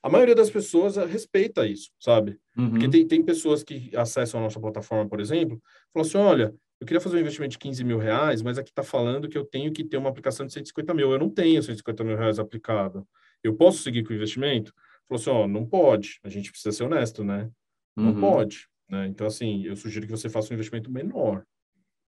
A 0.02 0.10
maioria 0.10 0.36
das 0.36 0.52
pessoas 0.52 0.98
respeita 0.98 1.66
isso, 1.66 1.90
sabe? 2.00 2.40
Uhum. 2.56 2.70
Porque 2.70 2.88
tem, 2.88 3.08
tem 3.08 3.24
pessoas 3.24 3.64
que 3.64 3.90
acessam 3.98 4.40
a 4.40 4.44
nossa 4.44 4.60
plataforma, 4.60 5.10
por 5.10 5.20
exemplo, 5.20 5.60
falam 5.92 6.08
assim, 6.08 6.18
olha, 6.18 6.56
eu 6.80 6.86
queria 6.86 7.00
fazer 7.00 7.18
um 7.18 7.20
investimento 7.20 7.52
de 7.52 7.60
15 7.60 7.84
mil 7.84 7.98
reais, 7.98 8.42
mas 8.42 8.58
aqui 8.58 8.70
está 8.70 8.84
falando 8.84 9.30
que 9.30 9.38
eu 9.38 9.46
tenho 9.46 9.72
que 9.72 9.84
ter 9.84 9.98
uma 9.98 10.10
aplicação 10.10 10.46
de 10.46 10.54
150 10.54 10.94
mil. 10.94 11.12
Eu 11.12 11.20
não 11.20 11.30
tenho 11.30 11.62
150 11.64 12.04
mil 12.04 12.18
reais 12.18 12.38
aplicado. 12.38 13.08
Eu 13.44 13.56
posso 13.56 13.80
seguir 13.80 14.04
com 14.04 14.12
o 14.12 14.16
investimento? 14.16 14.74
Falou 15.08 15.22
assim, 15.22 15.30
ó, 15.30 15.48
não 15.48 15.66
pode. 15.66 16.20
A 16.24 16.30
gente 16.30 16.52
precisa 16.52 16.76
ser 16.76 16.84
honesto, 16.84 17.24
né? 17.24 17.50
Não 17.96 18.14
uhum. 18.14 18.20
pode. 18.20 18.68
Né? 18.90 19.08
Então, 19.08 19.26
assim, 19.26 19.64
eu 19.66 19.76
sugiro 19.76 20.06
que 20.06 20.12
você 20.12 20.30
faça 20.30 20.52
um 20.52 20.56
investimento 20.56 20.92
menor. 20.92 21.46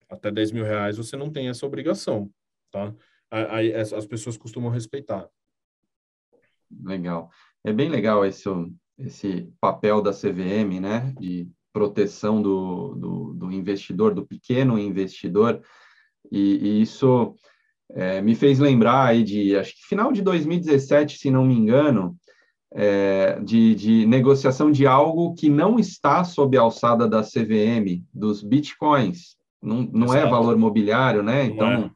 Até 0.09 0.31
10 0.31 0.51
mil 0.51 0.63
reais 0.63 0.97
você 0.97 1.15
não 1.15 1.29
tem 1.29 1.49
essa 1.49 1.65
obrigação, 1.65 2.29
tá? 2.71 2.93
Aí 3.29 3.73
as 3.73 4.05
pessoas 4.05 4.37
costumam 4.37 4.71
respeitar. 4.71 5.29
Legal. 6.83 7.29
É 7.63 7.73
bem 7.73 7.89
legal 7.89 8.25
esse, 8.25 8.47
esse 8.97 9.51
papel 9.59 10.01
da 10.01 10.11
CVM, 10.11 10.79
né? 10.79 11.13
De 11.19 11.49
proteção 11.77 12.41
do, 12.41 12.95
do, 12.95 13.33
do 13.35 13.51
investidor, 13.51 14.15
do 14.15 14.25
pequeno 14.25 14.79
investidor. 14.79 15.61
E, 16.31 16.57
e 16.57 16.81
isso 16.81 17.35
é, 17.91 18.19
me 18.19 18.33
fez 18.33 18.57
lembrar 18.57 19.05
aí 19.05 19.23
de, 19.23 19.55
acho 19.55 19.75
que 19.75 19.87
final 19.87 20.11
de 20.11 20.23
2017, 20.23 21.19
se 21.19 21.29
não 21.29 21.45
me 21.45 21.53
engano, 21.53 22.17
é, 22.73 23.39
de, 23.43 23.75
de, 23.75 24.05
negociação 24.07 24.71
de 24.71 24.87
algo 24.87 25.35
que 25.35 25.49
não 25.49 25.77
está 25.77 26.23
sob 26.23 26.57
a 26.57 26.61
alçada 26.61 27.07
da 27.07 27.21
CVM, 27.21 28.03
dos 28.11 28.41
bitcoins. 28.41 29.37
Não, 29.61 29.83
não 29.93 30.13
é 30.13 30.27
valor 30.27 30.57
mobiliário, 30.57 31.21
né? 31.21 31.45
Então, 31.45 31.71
é. 31.71 31.91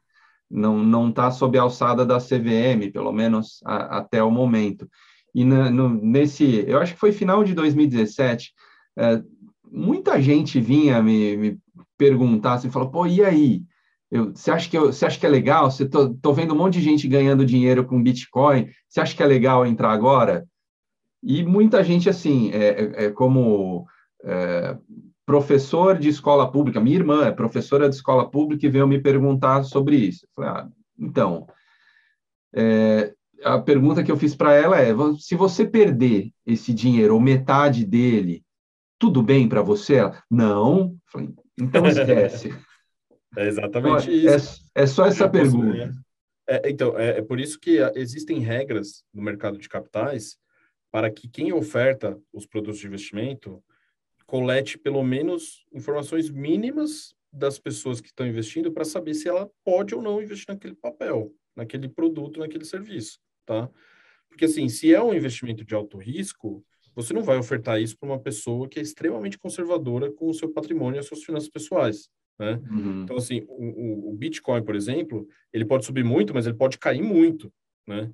não 0.50 0.78
não 0.84 1.10
está 1.10 1.32
sob 1.32 1.58
a 1.58 1.64
alçada 1.64 2.06
da 2.06 2.20
CVM, 2.20 2.92
pelo 2.94 3.12
menos 3.12 3.60
a, 3.66 3.98
até 3.98 4.24
o 4.24 4.30
momento. 4.30 4.88
E 5.34 5.44
na, 5.44 5.72
no, 5.72 5.90
nesse, 5.90 6.66
eu 6.68 6.80
acho 6.80 6.94
que 6.94 7.00
foi 7.00 7.12
final 7.12 7.44
de 7.44 7.54
2017, 7.54 8.54
é, 8.98 9.22
muita 9.72 10.22
gente 10.22 10.60
vinha 10.60 11.02
me, 11.02 11.38
me 11.38 11.58
perguntar, 11.98 12.54
assim, 12.54 12.70
falou, 12.70 12.90
pô, 12.90 13.08
e 13.08 13.24
aí? 13.24 13.64
Eu, 14.12 14.36
você, 14.36 14.52
acha 14.52 14.70
que 14.70 14.78
você 14.78 15.06
acha 15.06 15.18
que 15.18 15.26
é 15.26 15.30
legal? 15.30 15.72
Você 15.72 15.88
tô, 15.88 16.14
tô 16.16 16.34
vendo 16.34 16.54
um 16.54 16.58
monte 16.58 16.74
de 16.74 16.82
gente 16.82 17.08
ganhando 17.08 17.46
dinheiro 17.46 17.86
com 17.86 18.04
Bitcoin. 18.04 18.68
Você 18.90 19.00
acha 19.00 19.16
que 19.16 19.24
é 19.24 19.26
legal 19.26 19.66
entrar 19.66 19.92
agora? 19.92 20.46
E 21.24 21.44
muita 21.44 21.84
gente, 21.84 22.10
assim, 22.10 22.52
é, 22.52 22.68
é, 22.68 23.06
é 23.06 23.10
como 23.12 23.86
é, 24.24 24.78
professor 25.26 25.98
de 25.98 26.10
escola 26.10 26.52
pública, 26.52 26.82
minha 26.82 26.98
irmã 26.98 27.26
é 27.26 27.32
professora 27.32 27.88
de 27.88 27.96
escola 27.96 28.30
pública 28.30 28.66
e 28.66 28.70
veio 28.70 28.88
me 28.88 29.00
perguntar 29.00 29.64
sobre 29.64 29.96
isso. 29.96 30.28
Falei, 30.36 30.52
ah, 30.52 30.68
então, 31.00 31.48
é, 32.54 33.14
a 33.44 33.60
pergunta 33.60 34.04
que 34.04 34.12
eu 34.12 34.18
fiz 34.18 34.36
para 34.36 34.54
ela 34.54 34.80
é: 34.80 34.94
se 35.20 35.36
você 35.36 35.66
perder 35.66 36.32
esse 36.46 36.74
dinheiro 36.74 37.14
ou 37.14 37.20
metade 37.20 37.86
dele, 37.86 38.44
tudo 39.02 39.24
bem 39.24 39.50
para 39.50 39.64
você? 39.64 39.96
Ela, 39.96 40.24
não. 40.30 40.96
Falei, 41.08 41.34
então 41.60 41.88
esquece. 41.88 42.54
é 43.36 43.48
exatamente 43.48 44.12
então, 44.12 44.36
isso. 44.36 44.64
É, 44.76 44.84
é 44.84 44.88
só 44.88 45.08
essa 45.08 45.24
eu 45.24 45.32
pergunta. 45.32 45.88
Posso, 45.88 46.00
é, 46.48 46.70
então, 46.70 46.98
é, 47.00 47.18
é 47.18 47.22
por 47.24 47.40
isso 47.40 47.60
que 47.60 47.80
existem 47.96 48.38
regras 48.40 49.04
no 49.12 49.24
mercado 49.24 49.58
de 49.58 49.68
capitais 49.68 50.38
para 50.92 51.10
que 51.10 51.28
quem 51.28 51.52
oferta 51.52 52.16
os 52.32 52.46
produtos 52.46 52.80
de 52.80 52.86
investimento 52.86 53.64
colete 54.28 54.78
pelo 54.78 55.04
menos 55.04 55.66
informações 55.74 56.30
mínimas 56.30 57.16
das 57.34 57.58
pessoas 57.58 58.00
que 58.00 58.08
estão 58.08 58.28
investindo 58.28 58.72
para 58.72 58.86
saber 58.86 59.16
se 59.16 59.28
ela 59.28 59.50
pode 59.64 59.96
ou 59.96 60.02
não 60.02 60.22
investir 60.22 60.46
naquele 60.48 60.76
papel, 60.76 61.34
naquele 61.56 61.90
produto, 61.90 62.40
naquele 62.40 62.66
serviço, 62.66 63.20
tá? 63.46 63.70
Porque 64.30 64.46
assim, 64.46 64.70
se 64.70 64.94
é 64.94 65.02
um 65.02 65.14
investimento 65.14 65.66
de 65.66 65.74
alto 65.74 65.98
risco, 65.98 66.64
você 66.96 67.14
não 67.14 67.24
vai 67.24 67.38
ofertar 67.38 67.82
isso 67.82 67.98
para 67.98 68.10
uma 68.10 68.20
pessoa 68.20 68.68
que 68.68 68.80
é 68.80 68.82
extremamente 68.82 69.38
conservadora 69.38 70.12
com 70.12 70.30
o 70.30 70.34
seu 70.34 70.50
patrimônio 70.52 70.98
e 70.98 71.00
as 71.00 71.08
suas 71.08 71.24
finanças 71.24 71.50
pessoais, 71.50 72.10
né? 72.40 72.62
Uhum. 72.70 73.04
Então 73.04 73.18
assim, 73.18 73.46
o, 73.48 74.12
o 74.12 74.16
Bitcoin, 74.16 74.64
por 74.64 74.76
exemplo, 74.76 75.28
ele 75.54 75.66
pode 75.66 75.86
subir 75.86 76.04
muito, 76.04 76.34
mas 76.34 76.46
ele 76.46 76.56
pode 76.56 76.78
cair 76.78 77.02
muito, 77.02 77.52
né? 77.88 78.12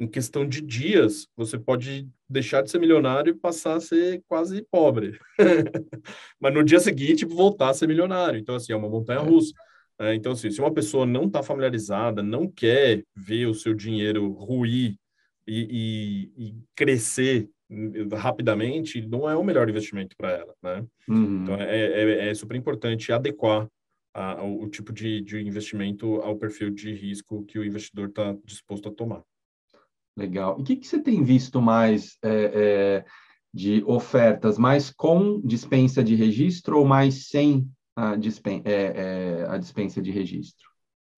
em 0.00 0.08
questão 0.08 0.48
de 0.48 0.62
dias, 0.62 1.28
você 1.36 1.58
pode 1.58 2.08
deixar 2.26 2.62
de 2.62 2.70
ser 2.70 2.78
milionário 2.78 3.32
e 3.32 3.36
passar 3.36 3.74
a 3.74 3.80
ser 3.80 4.22
quase 4.26 4.66
pobre. 4.70 5.18
Mas 6.40 6.54
no 6.54 6.64
dia 6.64 6.80
seguinte, 6.80 7.26
voltar 7.26 7.68
a 7.68 7.74
ser 7.74 7.86
milionário. 7.86 8.40
Então, 8.40 8.54
assim, 8.54 8.72
é 8.72 8.76
uma 8.76 8.88
montanha 8.88 9.20
é. 9.20 9.22
russa. 9.22 9.52
É, 9.98 10.14
então, 10.14 10.32
assim, 10.32 10.50
se 10.50 10.58
uma 10.58 10.72
pessoa 10.72 11.04
não 11.04 11.26
está 11.26 11.42
familiarizada, 11.42 12.22
não 12.22 12.50
quer 12.50 13.04
ver 13.14 13.44
o 13.44 13.54
seu 13.54 13.74
dinheiro 13.74 14.32
ruir 14.32 14.96
e, 15.46 16.30
e, 16.38 16.46
e 16.46 16.54
crescer 16.74 17.50
rapidamente, 18.12 19.06
não 19.06 19.28
é 19.28 19.36
o 19.36 19.44
melhor 19.44 19.68
investimento 19.68 20.16
para 20.16 20.30
ela, 20.32 20.54
né? 20.62 20.84
Uhum. 21.08 21.42
Então, 21.42 21.54
é, 21.56 21.76
é, 21.76 22.28
é, 22.28 22.34
super 22.34 22.56
importante 22.56 23.12
adequar 23.12 23.68
a, 24.12 24.42
o 24.42 24.68
tipo 24.68 24.92
de, 24.92 25.20
de 25.20 25.40
investimento 25.40 26.16
ao 26.16 26.36
perfil 26.36 26.70
de 26.70 26.92
risco 26.92 27.44
que 27.44 27.58
o 27.58 27.64
investidor 27.64 28.08
está 28.08 28.36
disposto 28.44 28.88
a 28.88 28.92
tomar. 28.92 29.22
Legal. 30.16 30.58
E 30.58 30.62
o 30.62 30.64
que, 30.64 30.76
que 30.76 30.86
você 30.86 31.00
tem 31.00 31.22
visto 31.22 31.62
mais 31.62 32.18
é, 32.22 32.52
é, 32.54 33.04
de 33.54 33.82
ofertas, 33.84 34.58
mais 34.58 34.90
com 34.90 35.40
dispensa 35.40 36.02
de 36.02 36.14
registro 36.14 36.78
ou 36.78 36.84
mais 36.84 37.28
sem 37.28 37.68
a, 37.96 38.16
dispen 38.16 38.62
é, 38.64 38.72
é, 38.72 39.46
a 39.48 39.56
dispensa 39.56 40.02
de 40.02 40.10
registro? 40.10 40.68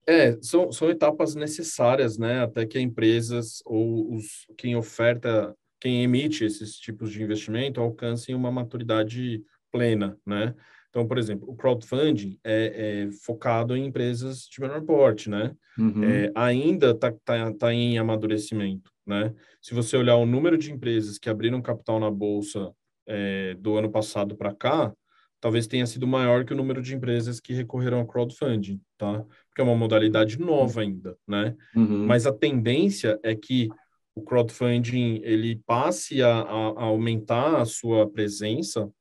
É, 0.05 0.37
são, 0.41 0.71
são 0.71 0.89
etapas 0.89 1.33
necessárias, 1.33 2.17
né, 2.17 2.43
até 2.43 2.65
que 2.65 2.79
empresas 2.79 3.61
ou 3.65 4.15
os, 4.15 4.45
quem 4.57 4.75
oferta, 4.75 5.55
quem 5.83 6.01
emite 6.01 6.45
esses 6.45 6.77
tipos 6.77 7.11
de 7.11 7.21
investimento 7.21 7.81
alcancem 7.81 8.33
uma 8.33 8.49
maturidade 8.49 9.43
plena, 9.69 10.17
né? 10.25 10.55
Então, 10.89 11.05
por 11.05 11.17
exemplo, 11.17 11.49
o 11.51 11.57
crowdfunding 11.57 12.39
é, 12.41 13.07
é 13.09 13.11
focado 13.11 13.75
em 13.75 13.87
empresas 13.87 14.47
de 14.49 14.61
menor 14.61 14.81
porte, 14.83 15.29
né? 15.29 15.53
Uhum. 15.77 16.01
É, 16.05 16.31
ainda 16.35 16.91
está 16.91 17.11
tá, 17.11 17.51
tá 17.51 17.73
em 17.73 17.97
amadurecimento, 17.97 18.89
né? 19.05 19.33
Se 19.61 19.73
você 19.73 19.97
olhar 19.97 20.15
o 20.15 20.25
número 20.25 20.57
de 20.57 20.71
empresas 20.71 21.17
que 21.17 21.29
abriram 21.29 21.61
capital 21.61 21.99
na 21.99 22.09
bolsa 22.09 22.71
é, 23.05 23.53
do 23.55 23.77
ano 23.77 23.91
passado 23.91 24.37
para 24.37 24.55
cá, 24.55 24.93
talvez 25.41 25.67
tenha 25.67 25.85
sido 25.85 26.07
maior 26.07 26.45
que 26.45 26.53
o 26.53 26.55
número 26.55 26.81
de 26.81 26.95
empresas 26.95 27.41
que 27.41 27.51
recorreram 27.51 27.99
ao 27.99 28.07
crowdfunding, 28.07 28.79
tá? 28.97 29.25
Porque 29.49 29.59
é 29.59 29.63
uma 29.65 29.75
modalidade 29.75 30.39
nova 30.39 30.79
ainda, 30.79 31.17
né? 31.27 31.53
Uhum. 31.75 32.05
Mas 32.05 32.25
a 32.25 32.31
tendência 32.31 33.19
é 33.21 33.35
que 33.35 33.67
o 34.15 34.21
crowdfunding 34.21 35.21
ele 35.23 35.55
passe 35.65 36.21
a, 36.21 36.41
a, 36.41 36.83
aumentar 36.83 37.61
a 37.61 37.65
sua 37.65 38.09
presença 38.09 38.91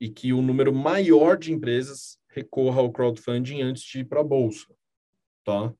e 0.00 0.08
que 0.08 0.32
o 0.32 0.42
número 0.42 0.72
maior 0.72 1.36
de 1.36 1.52
empresas 1.52 2.18
recorra 2.28 2.80
ao 2.80 2.92
crowdfunding 2.92 3.62
antes 3.62 3.82
de 3.82 4.00
ir 4.00 4.04
para 4.04 4.20
a 4.20 4.24
bolsa, 4.24 4.66
tá? 5.44 5.72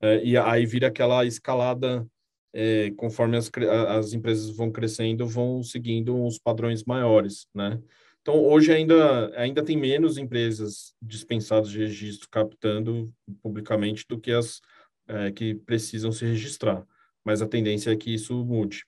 É, 0.00 0.24
e 0.24 0.36
aí 0.36 0.64
vira 0.64 0.88
aquela 0.88 1.24
escalada 1.24 2.06
é, 2.52 2.90
conforme 2.92 3.36
as, 3.36 3.50
as 3.88 4.12
empresas 4.12 4.50
vão 4.50 4.70
crescendo, 4.72 5.26
vão 5.26 5.62
seguindo 5.62 6.24
os 6.24 6.38
padrões 6.38 6.84
maiores, 6.84 7.46
né? 7.54 7.80
Então, 8.22 8.42
hoje 8.44 8.70
ainda, 8.70 9.34
ainda 9.38 9.64
tem 9.64 9.76
menos 9.76 10.18
empresas 10.18 10.94
dispensadas 11.00 11.70
de 11.70 11.78
registro 11.78 12.28
captando 12.30 13.12
publicamente 13.42 14.04
do 14.06 14.20
que 14.20 14.30
as 14.30 14.60
é, 15.08 15.32
que 15.32 15.54
precisam 15.54 16.12
se 16.12 16.24
registrar, 16.26 16.86
mas 17.24 17.42
a 17.42 17.48
tendência 17.48 17.90
é 17.90 17.96
que 17.96 18.12
isso 18.12 18.44
mude. 18.44 18.84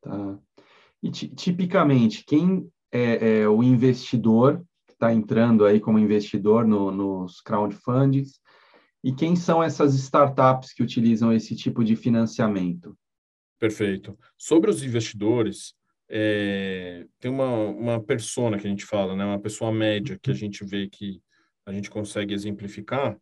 Tá. 0.00 0.38
E 1.02 1.10
tipicamente, 1.10 2.24
quem 2.24 2.70
é, 2.90 3.40
é 3.40 3.48
o 3.48 3.62
investidor 3.62 4.64
que 4.86 4.92
está 4.92 5.12
entrando 5.12 5.64
aí 5.64 5.80
como 5.80 5.98
investidor 5.98 6.66
no, 6.66 6.90
nos 6.90 7.40
crowdfundings 7.40 8.40
e 9.04 9.12
quem 9.12 9.36
são 9.36 9.62
essas 9.62 9.94
startups 9.94 10.72
que 10.72 10.82
utilizam 10.82 11.32
esse 11.32 11.54
tipo 11.54 11.84
de 11.84 11.94
financiamento? 11.94 12.96
Perfeito. 13.58 14.18
Sobre 14.36 14.70
os 14.70 14.82
investidores, 14.82 15.74
é, 16.08 17.06
tem 17.18 17.30
uma, 17.30 17.48
uma 17.68 18.02
persona 18.02 18.58
que 18.58 18.66
a 18.66 18.70
gente 18.70 18.84
fala, 18.84 19.16
né? 19.16 19.24
uma 19.24 19.40
pessoa 19.40 19.72
média 19.72 20.18
que 20.20 20.30
a 20.30 20.34
gente 20.34 20.64
vê 20.64 20.88
que 20.88 21.20
a 21.64 21.72
gente 21.72 21.90
consegue 21.90 22.32
exemplificar, 22.32 23.18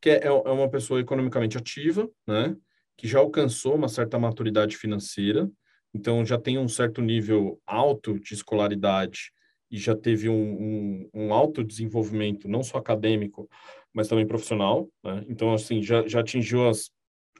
que 0.00 0.10
é, 0.10 0.26
é 0.26 0.30
uma 0.30 0.68
pessoa 0.68 1.00
economicamente 1.00 1.56
ativa, 1.56 2.08
né? 2.26 2.54
Que 2.96 3.06
já 3.06 3.18
alcançou 3.18 3.74
uma 3.74 3.88
certa 3.88 4.18
maturidade 4.18 4.76
financeira, 4.76 5.50
então 5.94 6.24
já 6.24 6.38
tem 6.38 6.58
um 6.58 6.68
certo 6.68 7.00
nível 7.00 7.60
alto 7.66 8.18
de 8.18 8.34
escolaridade 8.34 9.32
e 9.70 9.78
já 9.78 9.94
teve 9.94 10.28
um, 10.28 10.34
um, 10.34 11.10
um 11.12 11.34
alto 11.34 11.64
desenvolvimento, 11.64 12.48
não 12.48 12.62
só 12.62 12.78
acadêmico, 12.78 13.48
mas 13.92 14.08
também 14.08 14.26
profissional. 14.26 14.88
Né? 15.02 15.24
Então, 15.28 15.52
assim, 15.52 15.82
já, 15.82 16.06
já 16.06 16.20
atingiu 16.20 16.68
as, 16.68 16.90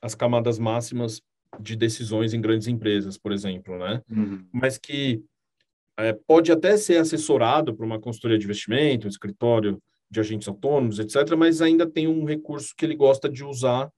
as 0.03 0.15
camadas 0.15 0.59
máximas 0.59 1.23
de 1.61 1.77
decisões 1.77 2.35
em 2.35 2.41
grandes 2.41 2.67
empresas, 2.67 3.17
por 3.17 3.33
exemplo, 3.33 3.79
né? 3.79 4.03
Uhum. 4.11 4.45
Mas 4.53 4.77
que 4.77 5.23
é, 5.97 6.13
pode 6.13 6.53
até 6.53 6.77
ser 6.77 6.99
assessorado 6.99 7.75
por 7.75 7.85
uma 7.85 8.01
consultoria 8.01 8.39
de 8.39 8.45
investimento, 8.45 9.07
um 9.07 9.11
escritório 9.11 9.81
de 10.11 10.21
agentes 10.21 10.49
autônomos, 10.49 10.99
etc., 10.99 11.35
mas 11.37 11.63
ainda 11.63 11.87
tem 11.87 12.07
um 12.07 12.25
recurso 12.25 12.75
que 12.77 12.85
ele 12.85 12.95
gosta 12.95 13.29
de 13.29 13.45
usar 13.45 13.91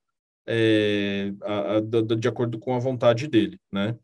é, 0.50 1.32
a, 1.42 1.76
a, 1.76 1.80
de, 1.80 2.26
acordo 2.26 2.58
com 2.58 2.74
a 2.74 2.78
vontade 2.78 3.28
dele, 3.28 3.60
né? 3.70 3.94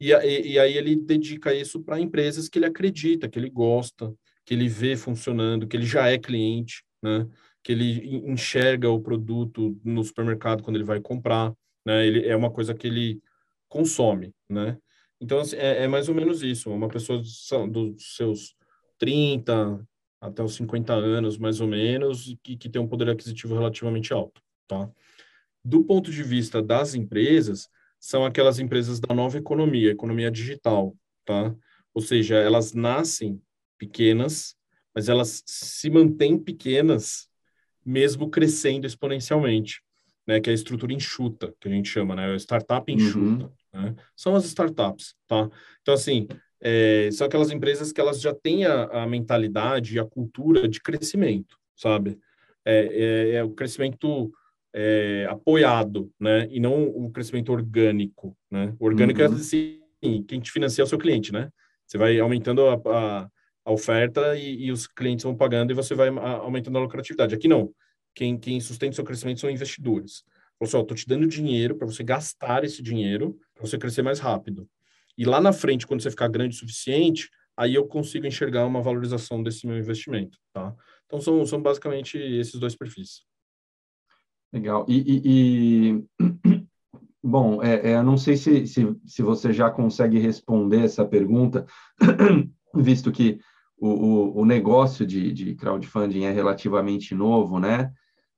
E, 0.00 0.12
e, 0.12 0.52
e 0.52 0.58
aí 0.58 0.76
ele 0.76 0.94
dedica 0.94 1.52
isso 1.52 1.82
para 1.82 2.00
empresas 2.00 2.48
que 2.48 2.58
ele 2.58 2.66
acredita, 2.66 3.28
que 3.28 3.36
ele 3.36 3.50
gosta, 3.50 4.14
que 4.46 4.54
ele 4.54 4.68
vê 4.68 4.96
funcionando, 4.96 5.66
que 5.66 5.76
ele 5.76 5.84
já 5.84 6.08
é 6.08 6.16
cliente, 6.16 6.84
né? 7.02 7.26
Que 7.64 7.72
ele 7.72 8.16
enxerga 8.30 8.88
o 8.88 9.00
produto 9.00 9.76
no 9.84 10.04
supermercado 10.04 10.62
quando 10.62 10.76
ele 10.76 10.84
vai 10.84 11.00
comprar, 11.00 11.52
né? 11.84 12.06
Ele 12.06 12.26
é 12.28 12.36
uma 12.36 12.50
coisa 12.50 12.72
que 12.74 12.86
ele 12.86 13.20
consome, 13.68 14.32
né? 14.48 14.78
Então 15.20 15.40
assim, 15.40 15.56
é, 15.56 15.82
é 15.84 15.88
mais 15.88 16.08
ou 16.08 16.14
menos 16.14 16.42
isso. 16.44 16.70
Uma 16.70 16.88
pessoa 16.88 17.20
dos 17.68 18.16
seus 18.16 18.54
30 18.98 19.84
até 20.20 20.42
os 20.42 20.54
50 20.54 20.92
anos, 20.92 21.38
mais 21.38 21.60
ou 21.60 21.66
menos, 21.66 22.36
que, 22.42 22.56
que 22.56 22.68
tem 22.68 22.80
um 22.80 22.88
poder 22.88 23.10
aquisitivo 23.10 23.54
relativamente 23.54 24.12
alto, 24.12 24.40
tá? 24.66 24.88
Do 25.68 25.84
ponto 25.84 26.10
de 26.10 26.22
vista 26.22 26.62
das 26.62 26.94
empresas, 26.94 27.68
são 28.00 28.24
aquelas 28.24 28.58
empresas 28.58 28.98
da 28.98 29.14
nova 29.14 29.36
economia, 29.36 29.90
economia 29.90 30.30
digital, 30.30 30.96
tá? 31.26 31.54
Ou 31.92 32.00
seja, 32.00 32.36
elas 32.36 32.72
nascem 32.72 33.38
pequenas, 33.76 34.56
mas 34.94 35.10
elas 35.10 35.42
se 35.44 35.90
mantêm 35.90 36.38
pequenas 36.38 37.28
mesmo 37.84 38.30
crescendo 38.30 38.86
exponencialmente, 38.86 39.82
né? 40.26 40.40
Que 40.40 40.48
é 40.48 40.52
a 40.52 40.54
estrutura 40.54 40.94
enxuta, 40.94 41.54
que 41.60 41.68
a 41.68 41.70
gente 41.70 41.90
chama, 41.90 42.16
né? 42.16 42.32
A 42.32 42.38
startup 42.38 42.90
uhum. 42.90 42.98
enxuta, 42.98 43.52
uhum. 43.74 43.82
né? 43.82 43.94
São 44.16 44.34
as 44.34 44.46
startups, 44.46 45.14
tá? 45.26 45.50
Então, 45.82 45.92
assim, 45.92 46.26
é, 46.62 47.10
são 47.12 47.26
aquelas 47.26 47.50
empresas 47.50 47.92
que 47.92 48.00
elas 48.00 48.22
já 48.22 48.32
têm 48.32 48.64
a, 48.64 48.84
a 49.02 49.06
mentalidade 49.06 49.96
e 49.96 50.00
a 50.00 50.06
cultura 50.06 50.66
de 50.66 50.80
crescimento, 50.80 51.58
sabe? 51.76 52.18
É, 52.64 52.86
é, 52.86 53.34
é 53.34 53.44
o 53.44 53.50
crescimento 53.50 54.32
é, 54.80 55.26
apoiado, 55.28 56.08
né? 56.20 56.46
E 56.52 56.60
não 56.60 56.84
o 56.84 57.10
crescimento 57.10 57.50
orgânico, 57.50 58.36
né? 58.48 58.72
O 58.78 58.86
orgânico 58.86 59.20
é 59.20 59.26
uhum. 59.28 59.34
é 59.34 59.36
assim, 59.36 59.80
quem 60.28 60.38
te 60.38 60.52
financia 60.52 60.82
é 60.82 60.84
o 60.84 60.86
seu 60.86 60.98
cliente, 60.98 61.32
né? 61.32 61.50
Você 61.84 61.98
vai 61.98 62.20
aumentando 62.20 62.64
a, 62.68 62.74
a, 62.74 63.28
a 63.64 63.72
oferta 63.72 64.36
e, 64.36 64.66
e, 64.66 64.70
os 64.70 64.86
clientes 64.86 65.24
vão 65.24 65.34
pagando 65.34 65.72
e 65.72 65.74
você 65.74 65.96
vai 65.96 66.08
aumentando 66.08 66.78
a 66.78 66.82
lucratividade. 66.82 67.34
Aqui 67.34 67.48
não. 67.48 67.72
Quem, 68.14 68.38
quem 68.38 68.60
sustenta 68.60 68.92
o 68.92 68.94
seu 68.94 69.04
crescimento 69.04 69.40
são 69.40 69.50
investidores. 69.50 70.22
Falou 70.56 70.68
assim, 70.68 70.76
ó, 70.76 70.82
tô 70.84 70.94
te 70.94 71.08
dando 71.08 71.26
dinheiro 71.26 71.74
para 71.74 71.86
você 71.86 72.04
gastar 72.04 72.62
esse 72.62 72.80
dinheiro 72.80 73.36
para 73.56 73.66
você 73.66 73.78
crescer 73.78 74.02
mais 74.02 74.20
rápido. 74.20 74.68
E 75.16 75.24
lá 75.24 75.40
na 75.40 75.52
frente, 75.52 75.88
quando 75.88 76.02
você 76.02 76.10
ficar 76.10 76.28
grande 76.28 76.54
o 76.54 76.58
suficiente, 76.58 77.28
aí 77.56 77.74
eu 77.74 77.84
consigo 77.84 78.28
enxergar 78.28 78.64
uma 78.64 78.80
valorização 78.80 79.42
desse 79.42 79.66
meu 79.66 79.76
investimento, 79.76 80.38
tá? 80.52 80.72
Então, 81.06 81.20
são, 81.20 81.44
são 81.44 81.60
basicamente 81.60 82.16
esses 82.16 82.60
dois 82.60 82.76
perfis. 82.76 83.22
Legal. 84.52 84.86
E, 84.88 84.96
e, 84.96 85.22
e, 85.90 86.04
Bom, 87.22 87.62
é, 87.62 87.90
é, 87.90 87.96
eu 87.96 88.02
não 88.02 88.16
sei 88.16 88.36
se, 88.36 88.66
se, 88.66 88.96
se 89.04 89.22
você 89.22 89.52
já 89.52 89.70
consegue 89.70 90.18
responder 90.18 90.84
essa 90.84 91.04
pergunta, 91.04 91.66
visto 92.74 93.10
que 93.10 93.40
o, 93.76 93.88
o, 93.88 94.40
o 94.40 94.44
negócio 94.44 95.06
de, 95.06 95.32
de 95.32 95.54
crowdfunding 95.54 96.24
é 96.24 96.32
relativamente 96.32 97.14
novo, 97.14 97.58
né? 97.58 97.92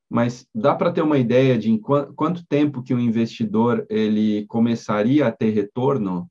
Mas 0.09 0.47
dá 0.53 0.75
para 0.75 0.91
ter 0.91 1.03
uma 1.03 1.19
ideia 1.19 1.57
de 1.57 1.79
quanto, 1.79 2.15
quanto 2.15 2.47
tempo 2.47 2.83
que 2.83 2.93
o 2.95 2.99
investidor 2.99 3.87
ele 3.89 4.45
começaria 4.47 5.27
a 5.27 5.33
ter 5.33 5.51
retorno? 5.51 6.29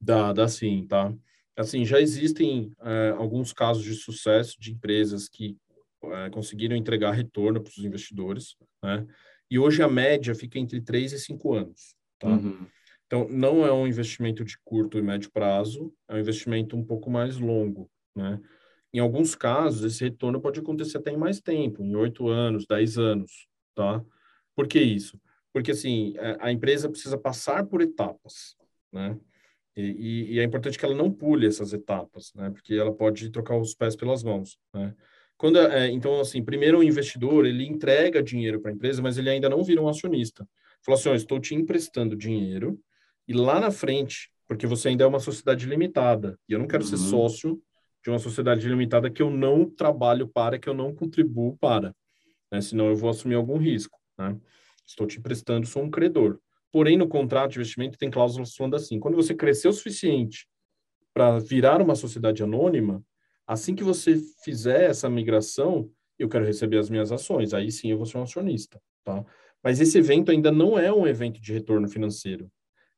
Dá, 0.00 0.32
dá 0.32 0.48
sim, 0.48 0.86
tá? 0.86 1.12
Assim, 1.56 1.84
já 1.84 2.00
existem 2.00 2.72
é, 2.80 3.14
alguns 3.18 3.52
casos 3.52 3.84
de 3.84 3.94
sucesso 3.94 4.58
de 4.58 4.72
empresas 4.72 5.28
que 5.28 5.58
é, 6.04 6.30
conseguiram 6.30 6.76
entregar 6.76 7.12
retorno 7.12 7.60
para 7.60 7.70
os 7.70 7.78
investidores, 7.78 8.56
né? 8.82 9.06
E 9.50 9.58
hoje 9.58 9.82
a 9.82 9.88
média 9.88 10.34
fica 10.34 10.58
entre 10.58 10.80
3 10.80 11.12
e 11.12 11.18
5 11.18 11.54
anos, 11.54 11.94
tá? 12.18 12.28
Uhum. 12.28 12.66
Então, 13.06 13.28
não 13.28 13.66
é 13.66 13.72
um 13.72 13.86
investimento 13.86 14.42
de 14.42 14.56
curto 14.64 14.98
e 14.98 15.02
médio 15.02 15.30
prazo, 15.30 15.92
é 16.08 16.14
um 16.14 16.18
investimento 16.18 16.74
um 16.74 16.82
pouco 16.82 17.10
mais 17.10 17.36
longo, 17.36 17.90
né? 18.16 18.40
Em 18.94 18.98
alguns 18.98 19.34
casos, 19.34 19.84
esse 19.84 20.04
retorno 20.04 20.40
pode 20.40 20.60
acontecer 20.60 20.98
até 20.98 21.10
em 21.10 21.16
mais 21.16 21.40
tempo, 21.40 21.82
em 21.82 21.94
8 21.94 22.28
anos, 22.28 22.66
10 22.66 22.98
anos, 22.98 23.46
tá? 23.74 24.02
Por 24.56 24.66
que 24.66 24.80
isso? 24.80 25.20
Porque, 25.52 25.72
assim, 25.72 26.14
é, 26.16 26.38
a 26.40 26.50
empresa 26.50 26.88
precisa 26.88 27.18
passar 27.18 27.66
por 27.66 27.82
etapas, 27.82 28.56
né? 28.90 29.18
E, 29.76 30.34
e, 30.34 30.38
é 30.40 30.44
importante 30.44 30.78
que 30.78 30.84
ela 30.84 30.94
não 30.94 31.10
pule 31.10 31.46
essas 31.46 31.72
etapas, 31.72 32.32
né? 32.34 32.50
Porque 32.50 32.74
ela 32.74 32.94
pode 32.94 33.30
trocar 33.30 33.56
os 33.56 33.74
pés 33.74 33.96
pelas 33.96 34.22
mãos, 34.22 34.58
né? 34.74 34.94
Quando, 35.42 35.58
é, 35.58 35.90
então, 35.90 36.20
assim, 36.20 36.40
primeiro 36.40 36.78
o 36.78 36.84
investidor, 36.84 37.44
ele 37.44 37.66
entrega 37.66 38.22
dinheiro 38.22 38.60
para 38.60 38.70
a 38.70 38.74
empresa, 38.74 39.02
mas 39.02 39.18
ele 39.18 39.28
ainda 39.28 39.48
não 39.48 39.64
vira 39.64 39.82
um 39.82 39.88
acionista. 39.88 40.48
Falou 40.84 40.96
assim, 40.96 41.08
oh, 41.08 41.16
estou 41.16 41.40
te 41.40 41.52
emprestando 41.52 42.14
dinheiro 42.14 42.78
e 43.26 43.32
lá 43.32 43.58
na 43.58 43.72
frente, 43.72 44.30
porque 44.46 44.68
você 44.68 44.90
ainda 44.90 45.02
é 45.02 45.06
uma 45.08 45.18
sociedade 45.18 45.66
limitada, 45.66 46.38
e 46.48 46.52
eu 46.52 46.60
não 46.60 46.68
quero 46.68 46.84
uhum. 46.84 46.88
ser 46.90 46.96
sócio 46.96 47.60
de 48.04 48.10
uma 48.10 48.20
sociedade 48.20 48.68
limitada 48.68 49.10
que 49.10 49.20
eu 49.20 49.30
não 49.30 49.68
trabalho 49.68 50.28
para, 50.28 50.60
que 50.60 50.68
eu 50.68 50.74
não 50.74 50.94
contribuo 50.94 51.56
para, 51.58 51.92
né? 52.48 52.60
Senão 52.60 52.86
eu 52.86 52.94
vou 52.94 53.10
assumir 53.10 53.34
algum 53.34 53.58
risco, 53.58 53.98
né? 54.16 54.38
Estou 54.86 55.08
te 55.08 55.18
emprestando, 55.18 55.66
sou 55.66 55.82
um 55.82 55.90
credor. 55.90 56.38
Porém, 56.70 56.96
no 56.96 57.08
contrato 57.08 57.50
de 57.50 57.58
investimento 57.58 57.98
tem 57.98 58.12
cláusulas 58.12 58.54
falando 58.54 58.76
assim: 58.76 59.00
quando 59.00 59.16
você 59.16 59.34
crescer 59.34 59.66
o 59.66 59.72
suficiente 59.72 60.46
para 61.12 61.40
virar 61.40 61.82
uma 61.82 61.96
sociedade 61.96 62.44
anônima, 62.44 63.04
assim 63.52 63.74
que 63.74 63.84
você 63.84 64.16
fizer 64.44 64.90
essa 64.90 65.08
migração, 65.08 65.90
eu 66.18 66.28
quero 66.28 66.44
receber 66.44 66.78
as 66.78 66.90
minhas 66.90 67.12
ações. 67.12 67.54
Aí 67.54 67.70
sim 67.70 67.90
eu 67.90 67.96
vou 67.96 68.06
ser 68.06 68.18
um 68.18 68.22
acionista, 68.22 68.80
tá? 69.04 69.24
Mas 69.62 69.80
esse 69.80 69.98
evento 69.98 70.30
ainda 70.30 70.50
não 70.50 70.78
é 70.78 70.92
um 70.92 71.06
evento 71.06 71.40
de 71.40 71.52
retorno 71.52 71.88
financeiro. 71.88 72.50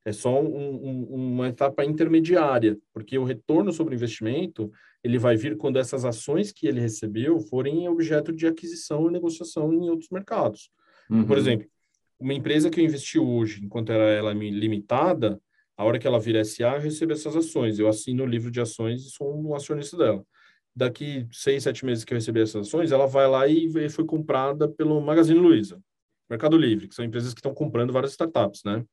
É 0.04 0.12
só 0.12 0.42
um, 0.42 0.46
um, 0.46 1.04
uma 1.14 1.48
etapa 1.48 1.84
intermediária, 1.84 2.78
porque 2.92 3.18
o 3.18 3.24
retorno 3.24 3.72
sobre 3.72 3.94
o 3.94 3.96
investimento 3.96 4.70
ele 5.02 5.18
vai 5.18 5.36
vir 5.36 5.56
quando 5.56 5.78
essas 5.78 6.04
ações 6.04 6.52
que 6.52 6.66
ele 6.66 6.80
recebeu 6.80 7.38
forem 7.40 7.88
objeto 7.88 8.32
de 8.32 8.46
aquisição 8.46 9.08
e 9.08 9.12
negociação 9.12 9.72
em 9.72 9.88
outros 9.90 10.10
mercados. 10.10 10.70
Uhum. 11.10 11.26
Por 11.26 11.36
exemplo, 11.36 11.66
uma 12.18 12.32
empresa 12.32 12.70
que 12.70 12.80
eu 12.80 12.84
investi 12.84 13.18
hoje, 13.18 13.64
enquanto 13.64 13.92
era 13.92 14.10
ela 14.10 14.32
limitada, 14.32 15.40
a 15.76 15.84
hora 15.84 15.98
que 15.98 16.06
ela 16.06 16.20
vira 16.20 16.44
SA, 16.44 16.76
eu 16.76 16.80
recebo 16.80 17.12
essas 17.12 17.34
ações. 17.34 17.78
Eu 17.78 17.88
assino 17.88 18.22
o 18.22 18.26
livro 18.26 18.50
de 18.50 18.60
ações 18.60 19.02
e 19.02 19.10
sou 19.10 19.34
um 19.36 19.54
acionista 19.54 19.96
dela. 19.96 20.24
Daqui 20.76 21.26
seis, 21.30 21.62
sete 21.62 21.84
meses 21.84 22.04
que 22.04 22.12
eu 22.12 22.16
receber 22.16 22.42
essas 22.42 22.66
ações, 22.66 22.90
ela 22.90 23.06
vai 23.06 23.28
lá 23.28 23.46
e 23.46 23.88
foi 23.88 24.04
comprada 24.04 24.68
pelo 24.68 25.00
Magazine 25.00 25.38
Luiza, 25.38 25.80
Mercado 26.28 26.56
Livre, 26.56 26.88
que 26.88 26.94
são 26.94 27.04
empresas 27.04 27.32
que 27.32 27.40
estão 27.40 27.54
comprando 27.54 27.92
várias 27.92 28.12
startups, 28.12 28.62
né? 28.64 28.84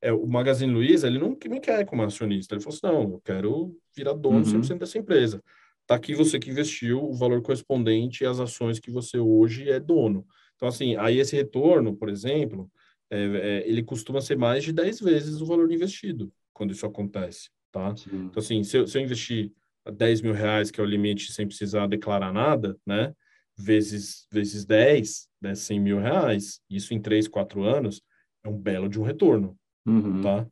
É, 0.00 0.12
o 0.12 0.26
Magazine 0.26 0.72
Luiza, 0.72 1.06
ele 1.06 1.18
não 1.18 1.36
me 1.48 1.60
quer 1.60 1.84
como 1.84 2.02
acionista. 2.02 2.54
Ele 2.54 2.62
falou 2.62 2.76
assim, 2.76 2.86
não, 2.86 3.14
eu 3.14 3.20
quero 3.24 3.76
virar 3.94 4.14
dono 4.14 4.38
uhum. 4.38 4.60
100% 4.60 4.78
dessa 4.78 4.98
empresa. 4.98 5.42
Tá 5.86 5.94
aqui 5.94 6.14
você 6.14 6.38
que 6.38 6.50
investiu 6.50 7.04
o 7.04 7.14
valor 7.14 7.40
correspondente 7.42 8.24
às 8.24 8.40
ações 8.40 8.80
que 8.80 8.90
você 8.90 9.18
hoje 9.18 9.70
é 9.70 9.78
dono. 9.78 10.26
Então, 10.56 10.68
assim, 10.68 10.96
aí 10.96 11.18
esse 11.18 11.36
retorno, 11.36 11.94
por 11.94 12.08
exemplo, 12.08 12.70
é, 13.10 13.24
é, 13.24 13.68
ele 13.68 13.82
costuma 13.82 14.20
ser 14.20 14.36
mais 14.36 14.64
de 14.64 14.72
10 14.72 15.00
vezes 15.00 15.40
o 15.40 15.46
valor 15.46 15.70
investido 15.70 16.32
quando 16.52 16.72
isso 16.72 16.86
acontece, 16.86 17.50
tá? 17.70 17.94
Sim. 17.96 18.26
Então, 18.26 18.40
assim, 18.40 18.64
se 18.64 18.78
eu, 18.78 18.86
se 18.86 18.96
eu 18.96 19.02
investir 19.02 19.52
10 19.90 20.20
mil 20.20 20.32
reais, 20.32 20.70
que 20.70 20.80
é 20.80 20.82
o 20.82 20.86
limite 20.86 21.32
sem 21.32 21.46
precisar 21.46 21.86
declarar 21.86 22.32
nada, 22.32 22.76
né? 22.86 23.14
Vezes, 23.56 24.26
vezes 24.30 24.64
10, 24.64 25.28
né? 25.40 25.54
100 25.54 25.80
mil 25.80 25.98
reais, 25.98 26.60
isso 26.70 26.94
em 26.94 27.00
3, 27.00 27.28
4 27.28 27.62
anos, 27.62 28.02
é 28.44 28.48
um 28.48 28.58
belo 28.58 28.88
de 28.88 29.00
um 29.00 29.02
retorno, 29.02 29.56
uhum. 29.86 30.22
tá? 30.22 30.46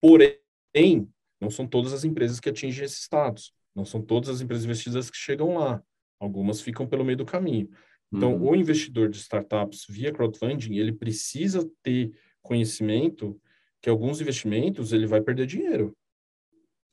Porém, 0.00 1.08
não 1.40 1.50
são 1.50 1.66
todas 1.66 1.92
as 1.92 2.04
empresas 2.04 2.38
que 2.40 2.48
atingem 2.48 2.84
esse 2.84 3.00
status. 3.00 3.52
Não 3.74 3.84
são 3.84 4.02
todas 4.02 4.28
as 4.28 4.40
empresas 4.40 4.64
investidas 4.64 5.10
que 5.10 5.16
chegam 5.16 5.56
lá. 5.56 5.82
Algumas 6.18 6.60
ficam 6.60 6.86
pelo 6.86 7.04
meio 7.04 7.16
do 7.16 7.24
caminho. 7.24 7.70
Então, 8.12 8.34
uhum. 8.34 8.50
o 8.50 8.56
investidor 8.56 9.08
de 9.08 9.18
startups 9.18 9.86
via 9.88 10.12
crowdfunding, 10.12 10.76
ele 10.76 10.92
precisa 10.92 11.68
ter 11.82 12.12
conhecimento 12.42 13.40
que 13.80 13.88
alguns 13.88 14.20
investimentos 14.20 14.92
ele 14.92 15.06
vai 15.06 15.20
perder 15.20 15.46
dinheiro, 15.46 15.96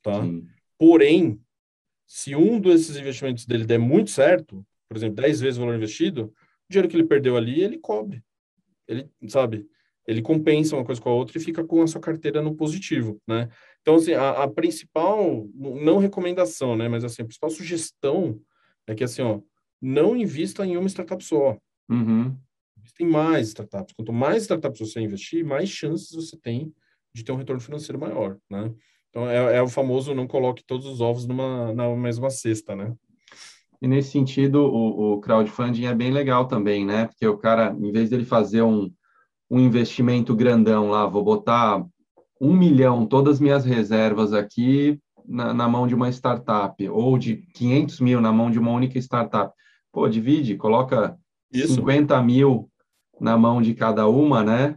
tá? 0.02 0.22
Sim. 0.22 0.48
Porém, 0.78 1.42
se 2.08 2.36
um 2.36 2.60
desses 2.60 2.96
investimentos 2.96 3.46
dele 3.46 3.66
der 3.66 3.78
muito 3.78 4.10
certo, 4.10 4.66
por 4.88 4.96
exemplo, 4.98 5.18
10 5.18 5.42
vezes 5.42 5.58
o 5.58 5.62
valor 5.62 5.76
investido, 5.76 6.26
o 6.26 6.72
dinheiro 6.72 6.88
que 6.88 6.96
ele 6.96 7.06
perdeu 7.06 7.36
ali, 7.36 7.62
ele 7.62 7.78
cobre. 7.78 8.24
Ele, 8.88 9.10
sabe, 9.28 9.68
ele 10.08 10.22
compensa 10.22 10.76
uma 10.76 10.86
coisa 10.86 11.02
com 11.02 11.10
a 11.10 11.14
outra 11.14 11.38
e 11.38 11.42
fica 11.42 11.66
com 11.66 11.82
a 11.82 11.88
sua 11.88 12.00
carteira 12.00 12.42
no 12.42 12.56
positivo, 12.56 13.22
né? 13.28 13.50
Então, 13.82 13.96
assim, 13.96 14.14
a, 14.14 14.44
a 14.44 14.48
principal, 14.48 15.46
não 15.54 15.98
recomendação, 15.98 16.78
né, 16.78 16.88
mas 16.88 17.04
assim, 17.04 17.22
a 17.22 17.26
principal 17.26 17.50
sugestão 17.50 18.40
é 18.88 18.96
que, 18.96 19.04
assim, 19.04 19.22
ó, 19.22 19.42
não 19.82 20.16
invista 20.16 20.66
em 20.66 20.78
uma 20.78 20.88
startup 20.88 21.22
só. 21.24 21.58
Uhum. 21.90 22.38
Invista 22.78 23.04
em 23.04 23.08
mais 23.08 23.50
startups. 23.50 23.94
Quanto 23.94 24.14
mais 24.14 24.44
startups 24.44 24.80
você 24.80 25.02
investir, 25.02 25.44
mais 25.44 25.70
chances 25.70 26.12
você 26.12 26.38
tem 26.38 26.74
de 27.14 27.24
ter 27.24 27.34
um 27.34 27.36
retorno 27.36 27.62
financeiro 27.62 28.00
maior, 28.00 28.38
né? 28.50 28.74
Então, 29.10 29.30
é, 29.30 29.58
é 29.58 29.62
o 29.62 29.68
famoso 29.68 30.14
não 30.14 30.28
coloque 30.28 30.64
todos 30.66 30.86
os 30.86 31.02
ovos 31.02 31.26
numa, 31.26 31.74
na 31.74 31.90
mesma 31.96 32.30
cesta, 32.30 32.76
né? 32.76 32.94
E 33.82 33.88
nesse 33.88 34.12
sentido, 34.12 34.62
o, 34.64 35.14
o 35.14 35.20
crowdfunding 35.20 35.86
é 35.86 35.94
bem 35.94 36.12
legal 36.12 36.48
também, 36.48 36.86
né? 36.86 37.06
Porque 37.06 37.28
o 37.28 37.38
cara, 37.38 37.76
em 37.80 37.92
vez 37.92 38.10
dele 38.10 38.26
fazer 38.26 38.64
um, 38.64 38.92
um 39.50 39.60
investimento 39.60 40.36
grandão 40.36 40.90
lá, 40.90 41.06
vou 41.06 41.24
botar 41.24 41.86
um 42.42 42.54
milhão, 42.54 43.06
todas 43.06 43.36
as 43.36 43.40
minhas 43.40 43.66
reservas 43.66 44.34
aqui 44.34 45.00
na, 45.26 45.54
na, 45.54 45.68
mão 45.68 45.88
de 45.88 45.96
uma 45.96 46.10
startup, 46.10 46.88
ou 46.90 47.18
de 47.18 47.38
500 47.54 48.00
mil 48.00 48.22
na 48.22 48.32
mão 48.32 48.50
de 48.50 48.60
uma 48.60 48.72
única 48.72 48.98
startup. 49.00 49.54
Pô, 49.92 50.08
divide, 50.08 50.56
coloca 50.56 51.18
Isso. 51.52 51.76
50 51.76 52.22
mil 52.22 52.70
na 53.20 53.38
mão 53.38 53.62
de 53.62 53.74
cada 53.74 54.08
uma, 54.08 54.44
né? 54.44 54.76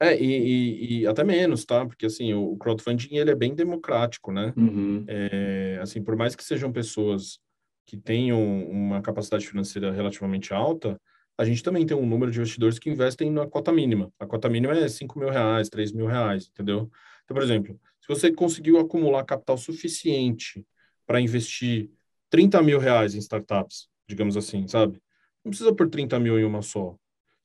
É, 0.00 0.16
e, 0.16 0.24
e, 0.24 1.00
e, 1.00 1.06
até 1.06 1.24
menos, 1.24 1.64
tá? 1.64 1.84
Porque, 1.84 2.06
assim, 2.06 2.32
o 2.32 2.56
crowdfunding, 2.56 3.16
ele 3.16 3.30
é 3.30 3.34
bem 3.34 3.54
democrático, 3.54 4.30
né? 4.30 4.52
Uhum. 4.56 5.04
É, 5.08 5.78
assim, 5.82 6.02
por 6.02 6.14
mais 6.16 6.36
que 6.36 6.44
sejam 6.44 6.72
pessoas 6.72 7.40
que 7.84 7.96
tenham 7.96 8.40
uma 8.68 9.02
capacidade 9.02 9.46
financeira 9.48 9.90
relativamente 9.90 10.52
alta, 10.54 11.00
a 11.36 11.44
gente 11.44 11.62
também 11.62 11.86
tem 11.86 11.96
um 11.96 12.06
número 12.06 12.30
de 12.30 12.38
investidores 12.38 12.78
que 12.78 12.90
investem 12.90 13.30
na 13.30 13.46
cota 13.46 13.72
mínima. 13.72 14.12
A 14.18 14.26
cota 14.26 14.48
mínima 14.48 14.76
é 14.76 14.88
5 14.88 15.18
mil 15.18 15.30
reais, 15.30 15.68
3 15.68 15.92
mil 15.92 16.06
reais, 16.06 16.48
entendeu? 16.48 16.90
Então, 17.24 17.34
por 17.34 17.42
exemplo, 17.42 17.80
se 18.00 18.08
você 18.08 18.32
conseguiu 18.32 18.78
acumular 18.78 19.24
capital 19.24 19.56
suficiente 19.56 20.64
para 21.06 21.20
investir 21.20 21.90
30 22.28 22.62
mil 22.62 22.78
reais 22.78 23.14
em 23.14 23.18
startups, 23.18 23.88
digamos 24.06 24.36
assim, 24.36 24.66
sabe? 24.66 25.00
Não 25.44 25.50
precisa 25.50 25.74
por 25.74 25.88
30 25.88 26.18
mil 26.18 26.38
em 26.38 26.44
uma 26.44 26.60
só. 26.60 26.96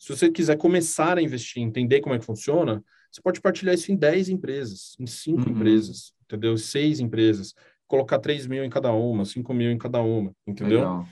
Se 0.03 0.09
você 0.09 0.29
quiser 0.29 0.57
começar 0.57 1.17
a 1.17 1.21
investir, 1.21 1.63
entender 1.63 2.01
como 2.01 2.13
é 2.13 2.19
que 2.19 2.25
funciona, 2.25 2.83
você 3.09 3.21
pode 3.21 3.39
partilhar 3.39 3.73
isso 3.73 3.89
em 3.89 3.95
10 3.95 4.27
empresas, 4.27 4.97
em 4.99 5.07
5 5.07 5.39
uhum. 5.39 5.55
empresas, 5.55 6.13
entendeu? 6.25 6.57
6 6.57 6.99
empresas, 6.99 7.55
colocar 7.87 8.19
3 8.19 8.45
mil 8.45 8.65
em 8.65 8.69
cada 8.69 8.91
uma, 8.91 9.23
5 9.23 9.53
mil 9.53 9.71
em 9.71 9.77
cada 9.77 10.01
uma, 10.01 10.35
entendeu? 10.45 11.05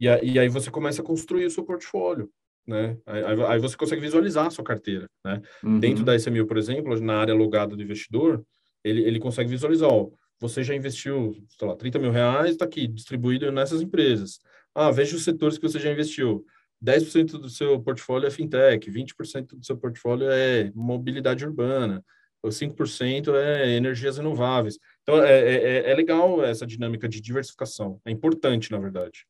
E, 0.00 0.06
e, 0.06 0.38
aí 0.38 0.48
você 0.48 0.70
começa 0.70 1.02
a 1.02 1.04
construir 1.04 1.44
o 1.44 1.50
seu 1.50 1.62
portfólio, 1.64 2.30
né? 2.66 2.96
Aí, 3.04 3.22
aí 3.46 3.58
você 3.58 3.76
consegue 3.76 4.00
visualizar 4.00 4.46
a 4.46 4.50
sua 4.50 4.64
carteira, 4.64 5.06
né? 5.22 5.42
Uhum. 5.62 5.78
Dentro 5.78 6.02
da 6.02 6.16
SMU, 6.16 6.46
por 6.46 6.56
exemplo, 6.56 6.98
na 6.98 7.18
área 7.18 7.34
logada 7.34 7.76
do 7.76 7.82
investidor, 7.82 8.42
ele, 8.82 9.02
ele 9.02 9.18
consegue 9.18 9.50
visualizar, 9.50 9.90
ó, 9.90 10.08
você 10.40 10.64
já 10.64 10.74
investiu, 10.74 11.36
sei 11.58 11.68
lá, 11.68 11.76
30 11.76 11.98
mil 11.98 12.10
reais, 12.10 12.52
está 12.52 12.64
aqui, 12.64 12.88
distribuído 12.88 13.52
nessas 13.52 13.82
empresas. 13.82 14.40
Ah, 14.74 14.90
veja 14.90 15.14
os 15.14 15.24
setores 15.24 15.58
que 15.58 15.68
você 15.68 15.78
já 15.78 15.92
investiu. 15.92 16.42
10% 16.84 17.32
do 17.32 17.48
seu 17.48 17.80
portfólio 17.80 18.26
é 18.26 18.30
fintech, 18.30 18.90
20% 18.90 19.58
do 19.58 19.64
seu 19.64 19.76
portfólio 19.76 20.30
é 20.30 20.70
mobilidade 20.74 21.44
urbana, 21.44 22.02
5% 22.48 23.34
é 23.34 23.76
energias 23.76 24.16
renováveis. 24.16 24.78
Então, 25.02 25.22
é, 25.22 25.40
é, 25.40 25.54
é, 25.54 25.90
é, 25.90 25.94
legal 25.94 26.42
essa 26.42 26.66
dinâmica 26.66 27.08
de 27.08 27.20
diversificação. 27.20 28.00
É 28.04 28.10
importante, 28.10 28.70
na 28.70 28.78
verdade. 28.78 29.26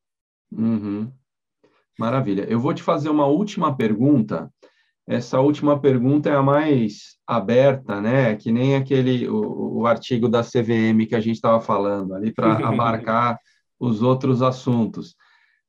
Uhum. 0.52 1.10
Maravilha. 1.98 2.44
Eu 2.48 2.60
vou 2.60 2.72
te 2.72 2.82
fazer 2.82 3.08
uma 3.08 3.26
última 3.26 3.76
pergunta. 3.76 4.50
essa 5.06 5.40
última 5.40 5.80
pergunta 5.80 6.30
é 6.30 6.36
a 6.36 6.42
mais 6.42 7.16
aberta, 7.26 8.00
né? 8.00 8.36
Que 8.36 8.52
nem 8.52 8.76
aquele 8.76 9.28
o, 9.28 9.80
o 9.80 9.86
artigo 9.86 10.28
da 10.28 10.42
CVM 10.42 11.06
que 11.08 11.16
a 11.16 11.20
gente 11.20 11.34
estava 11.36 11.60
falando 11.60 12.14
ali 12.14 12.32
para 12.32 12.52
abarcar 12.68 13.38
os 13.78 14.02
outros 14.02 14.40
assuntos. 14.40 15.16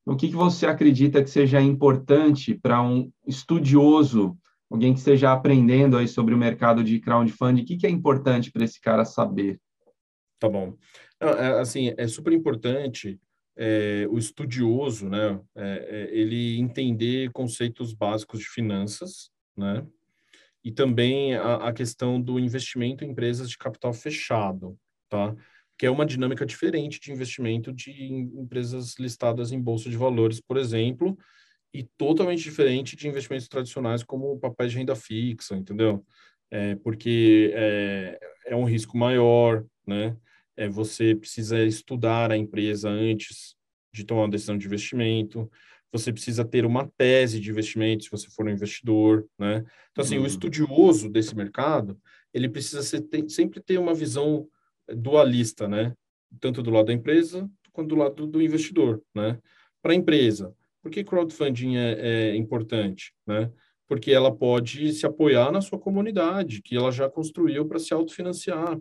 O 0.05 0.15
que, 0.15 0.29
que 0.29 0.35
você 0.35 0.65
acredita 0.65 1.23
que 1.23 1.29
seja 1.29 1.61
importante 1.61 2.55
para 2.55 2.81
um 2.81 3.11
estudioso, 3.25 4.37
alguém 4.69 4.93
que 4.93 4.99
esteja 4.99 5.31
aprendendo 5.31 5.97
aí 5.97 6.07
sobre 6.07 6.33
o 6.33 6.37
mercado 6.37 6.83
de 6.83 6.99
crowdfunding? 6.99 7.61
O 7.61 7.65
que, 7.65 7.77
que 7.77 7.87
é 7.87 7.89
importante 7.89 8.51
para 8.51 8.63
esse 8.63 8.81
cara 8.81 9.05
saber? 9.05 9.59
Tá 10.39 10.49
bom. 10.49 10.75
É, 11.19 11.59
assim, 11.59 11.93
é 11.97 12.07
super 12.07 12.33
importante 12.33 13.19
é, 13.55 14.07
o 14.09 14.17
estudioso, 14.17 15.07
né, 15.07 15.39
é, 15.55 16.09
é, 16.11 16.17
ele 16.17 16.59
entender 16.59 17.31
conceitos 17.31 17.93
básicos 17.93 18.39
de 18.39 18.47
finanças, 18.47 19.29
né, 19.55 19.85
e 20.63 20.71
também 20.71 21.35
a, 21.35 21.55
a, 21.67 21.73
questão 21.73 22.19
do 22.21 22.39
investimento 22.39 23.03
em 23.03 23.11
empresas 23.11 23.49
de 23.49 23.57
capital 23.57 23.93
fechado, 23.93 24.77
tá? 25.09 25.35
Que 25.81 25.85
é 25.87 25.91
uma 25.91 26.05
dinâmica 26.05 26.45
diferente 26.45 26.99
de 26.99 27.11
investimento 27.11 27.73
de 27.73 27.91
empresas 27.91 28.95
listadas 28.99 29.51
em 29.51 29.59
bolsa 29.59 29.89
de 29.89 29.97
valores, 29.97 30.39
por 30.39 30.57
exemplo, 30.57 31.17
e 31.73 31.83
totalmente 31.97 32.43
diferente 32.43 32.95
de 32.95 33.07
investimentos 33.07 33.47
tradicionais 33.47 34.03
como 34.03 34.39
papéis 34.39 34.71
de 34.71 34.77
renda 34.77 34.95
fixa, 34.95 35.55
entendeu? 35.55 36.05
É, 36.51 36.75
porque 36.75 37.51
é, 37.55 38.19
é 38.47 38.55
um 38.55 38.65
risco 38.65 38.97
maior, 38.97 39.65
né? 39.87 40.15
é, 40.61 40.69
você 40.69 41.15
precisa 41.15 41.63
estudar 41.63 42.31
a 42.31 42.37
empresa 42.37 42.89
antes 42.89 43.55
de 43.93 44.03
tomar 44.03 44.23
uma 44.23 44.29
decisão 44.29 44.57
de 44.57 44.67
investimento, 44.67 45.49
você 45.91 46.13
precisa 46.13 46.45
ter 46.45 46.65
uma 46.65 46.87
tese 46.97 47.39
de 47.39 47.49
investimento 47.49 48.03
se 48.03 48.11
você 48.11 48.29
for 48.29 48.45
um 48.45 48.51
investidor, 48.51 49.25
né? 49.37 49.65
Então, 49.91 50.03
assim, 50.03 50.17
uhum. 50.17 50.23
o 50.23 50.27
estudioso 50.27 51.09
desse 51.09 51.35
mercado, 51.35 51.99
ele 52.33 52.47
precisa 52.47 52.81
ser, 52.81 53.01
tem, 53.01 53.27
sempre 53.27 53.59
ter 53.59 53.77
uma 53.77 53.93
visão 53.93 54.47
dualista, 54.87 55.67
né? 55.67 55.93
Tanto 56.39 56.61
do 56.61 56.71
lado 56.71 56.87
da 56.87 56.93
empresa 56.93 57.49
quanto 57.71 57.89
do 57.89 57.95
lado 57.95 58.27
do 58.27 58.41
investidor, 58.41 59.01
né? 59.15 59.39
Para 59.81 59.93
a 59.93 59.95
empresa, 59.95 60.53
por 60.81 60.91
que 60.91 61.03
crowdfunding 61.03 61.77
é, 61.77 62.31
é 62.31 62.35
importante, 62.35 63.13
né? 63.25 63.51
Porque 63.87 64.11
ela 64.11 64.33
pode 64.33 64.91
se 64.93 65.05
apoiar 65.05 65.51
na 65.51 65.61
sua 65.61 65.79
comunidade, 65.79 66.61
que 66.61 66.75
ela 66.75 66.91
já 66.91 67.09
construiu 67.09 67.65
para 67.65 67.79
se 67.79 67.93
autofinanciar 67.93 68.77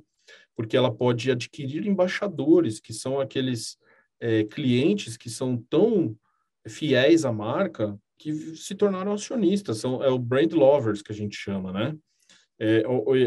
porque 0.60 0.76
ela 0.76 0.94
pode 0.94 1.30
adquirir 1.30 1.86
embaixadores, 1.86 2.80
que 2.80 2.92
são 2.92 3.18
aqueles 3.18 3.78
é, 4.20 4.44
clientes 4.44 5.16
que 5.16 5.30
são 5.30 5.56
tão 5.56 6.14
fiéis 6.68 7.24
à 7.24 7.32
marca 7.32 7.98
que 8.18 8.32
se 8.54 8.74
tornaram 8.74 9.14
acionistas, 9.14 9.78
são 9.78 10.04
é 10.04 10.10
o 10.10 10.18
brand 10.18 10.52
lovers 10.52 11.00
que 11.00 11.12
a 11.12 11.14
gente 11.14 11.34
chama, 11.34 11.72
né? 11.72 11.96
É, 12.58 12.82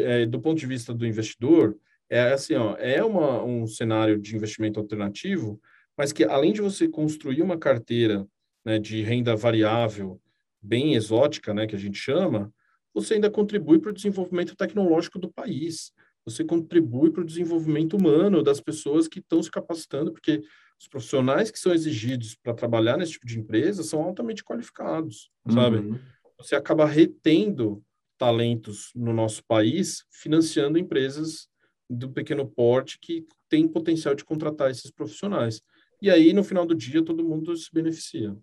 é, 0.06 0.26
do 0.28 0.40
ponto 0.40 0.60
de 0.60 0.68
vista 0.68 0.94
do 0.94 1.08
investidor, 1.08 1.76
é 2.16 2.34
assim, 2.34 2.56
ó, 2.56 2.76
é 2.78 3.04
uma, 3.04 3.44
um 3.44 3.66
cenário 3.66 4.20
de 4.20 4.36
investimento 4.36 4.80
alternativo, 4.80 5.60
mas 5.98 6.12
que 6.12 6.24
além 6.24 6.54
de 6.54 6.62
você 6.62 6.88
construir 6.88 7.42
uma 7.42 7.58
carteira 7.58 8.28
né, 8.66 8.80
de 8.80 9.02
renda 9.02 9.36
variável 9.36 10.20
bem 10.62 10.96
exótica, 10.96 11.54
né, 11.54 11.68
que 11.68 11.76
a 11.76 11.80
gente 11.80 11.98
chama, 11.98 12.52
você 12.94 13.16
ainda 13.16 13.30
contribui 13.30 13.80
para 13.80 13.90
o 13.90 13.94
desenvolvimento 13.94 14.56
tecnológico 14.56 15.20
do 15.20 15.32
país 15.32 15.92
você 16.26 16.44
contribui 16.44 17.12
para 17.12 17.22
o 17.22 17.26
desenvolvimento 17.26 17.98
humano 17.98 18.42
das 18.42 18.60
pessoas 18.62 19.08
que 19.08 19.20
estão 19.20 19.42
se 19.44 19.52
capacitando, 19.52 20.12
porque 20.12 20.42
os 20.80 20.88
profissionais 20.88 21.52
que 21.52 21.60
são 21.60 21.74
exigidos 21.74 22.36
para 22.36 22.54
trabalhar 22.54 22.98
nesse 22.98 23.14
tipo 23.14 23.28
de 23.28 23.40
empresa 23.40 23.84
são 23.84 24.02
altamente 24.02 24.44
qualificados, 24.44 25.30
uhum. 25.46 25.54
sabe? 25.54 26.02
Você 26.38 26.56
acaba 26.56 26.86
retendo 26.86 27.84
talentos 28.18 28.92
no 28.96 29.14
nosso 29.14 29.44
país, 29.46 30.06
financiando 30.12 30.78
empresas 30.78 31.48
do 31.90 32.10
pequeno 32.10 32.48
porte 32.48 33.00
que 33.00 33.26
têm 33.50 33.68
potencial 33.68 34.16
de 34.16 34.26
contratar 34.26 34.72
esses 34.72 34.92
profissionais. 34.92 35.62
E 36.02 36.10
aí, 36.10 36.34
no 36.34 36.44
final 36.44 36.66
do 36.66 36.76
dia, 36.76 37.04
todo 37.04 37.24
mundo 37.24 37.56
se 37.56 37.70
beneficia. 37.72 38.36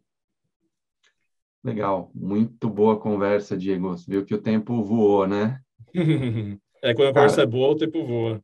Legal, 1.62 2.10
muito 2.14 2.70
boa 2.70 2.98
conversa, 2.98 3.56
Diego. 3.56 3.94
Viu 4.08 4.24
que 4.24 4.34
o 4.34 4.40
tempo 4.40 4.82
voou, 4.82 5.26
né? 5.26 5.60
É, 6.82 6.94
quando 6.94 7.08
a 7.08 7.12
Cara, 7.12 7.26
conversa 7.26 7.42
é 7.42 7.46
boa, 7.46 7.72
o 7.72 7.76
tempo 7.76 8.06
voa. 8.06 8.42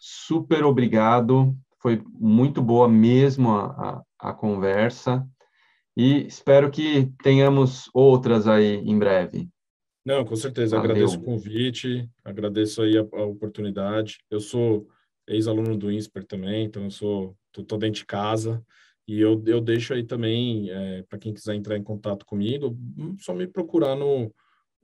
Super 0.00 0.64
obrigado. 0.64 1.54
Foi 1.82 2.02
muito 2.14 2.62
boa 2.62 2.88
mesmo 2.88 3.50
a, 3.50 3.66
a, 4.18 4.30
a 4.30 4.32
conversa. 4.32 5.28
E 5.94 6.26
espero 6.26 6.70
que 6.70 7.12
tenhamos 7.22 7.90
outras 7.92 8.48
aí 8.48 8.76
em 8.76 8.98
breve. 8.98 9.50
Não, 10.04 10.24
com 10.24 10.36
certeza. 10.36 10.76
Valeu. 10.76 10.90
Agradeço 10.90 11.18
o 11.18 11.22
convite, 11.22 12.08
agradeço 12.22 12.82
aí 12.82 12.98
a, 12.98 13.00
a 13.00 13.24
oportunidade. 13.24 14.18
Eu 14.30 14.40
sou 14.40 14.86
ex-aluno 15.26 15.76
do 15.76 15.90
INSPER 15.90 16.24
também, 16.24 16.66
então 16.66 16.84
eu 16.84 16.90
sou 16.90 17.36
tô, 17.50 17.62
dentro 17.78 18.00
de 18.00 18.06
casa 18.06 18.62
e 19.08 19.20
eu, 19.20 19.42
eu 19.46 19.60
deixo 19.60 19.94
aí 19.94 20.04
também 20.04 20.70
é, 20.70 21.02
para 21.08 21.18
quem 21.18 21.32
quiser 21.32 21.54
entrar 21.54 21.76
em 21.76 21.82
contato 21.82 22.26
comigo, 22.26 22.76
só 23.18 23.34
me 23.34 23.46
procurar 23.46 23.94
no 23.94 24.30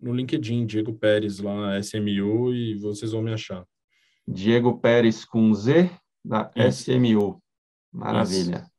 no 0.00 0.14
LinkedIn, 0.14 0.66
Diego 0.66 0.94
Pérez, 0.94 1.38
lá, 1.40 1.78
SMU, 1.78 2.54
e 2.54 2.74
vocês 2.76 3.12
vão 3.12 3.22
me 3.22 3.32
achar. 3.32 3.64
Diego 4.26 4.78
Pérez 4.78 5.24
com 5.24 5.52
Z, 5.52 5.90
da 6.24 6.50
Isso. 6.56 6.90
SMU. 6.90 7.42
Maravilha. 7.92 8.56
Isso. 8.56 8.69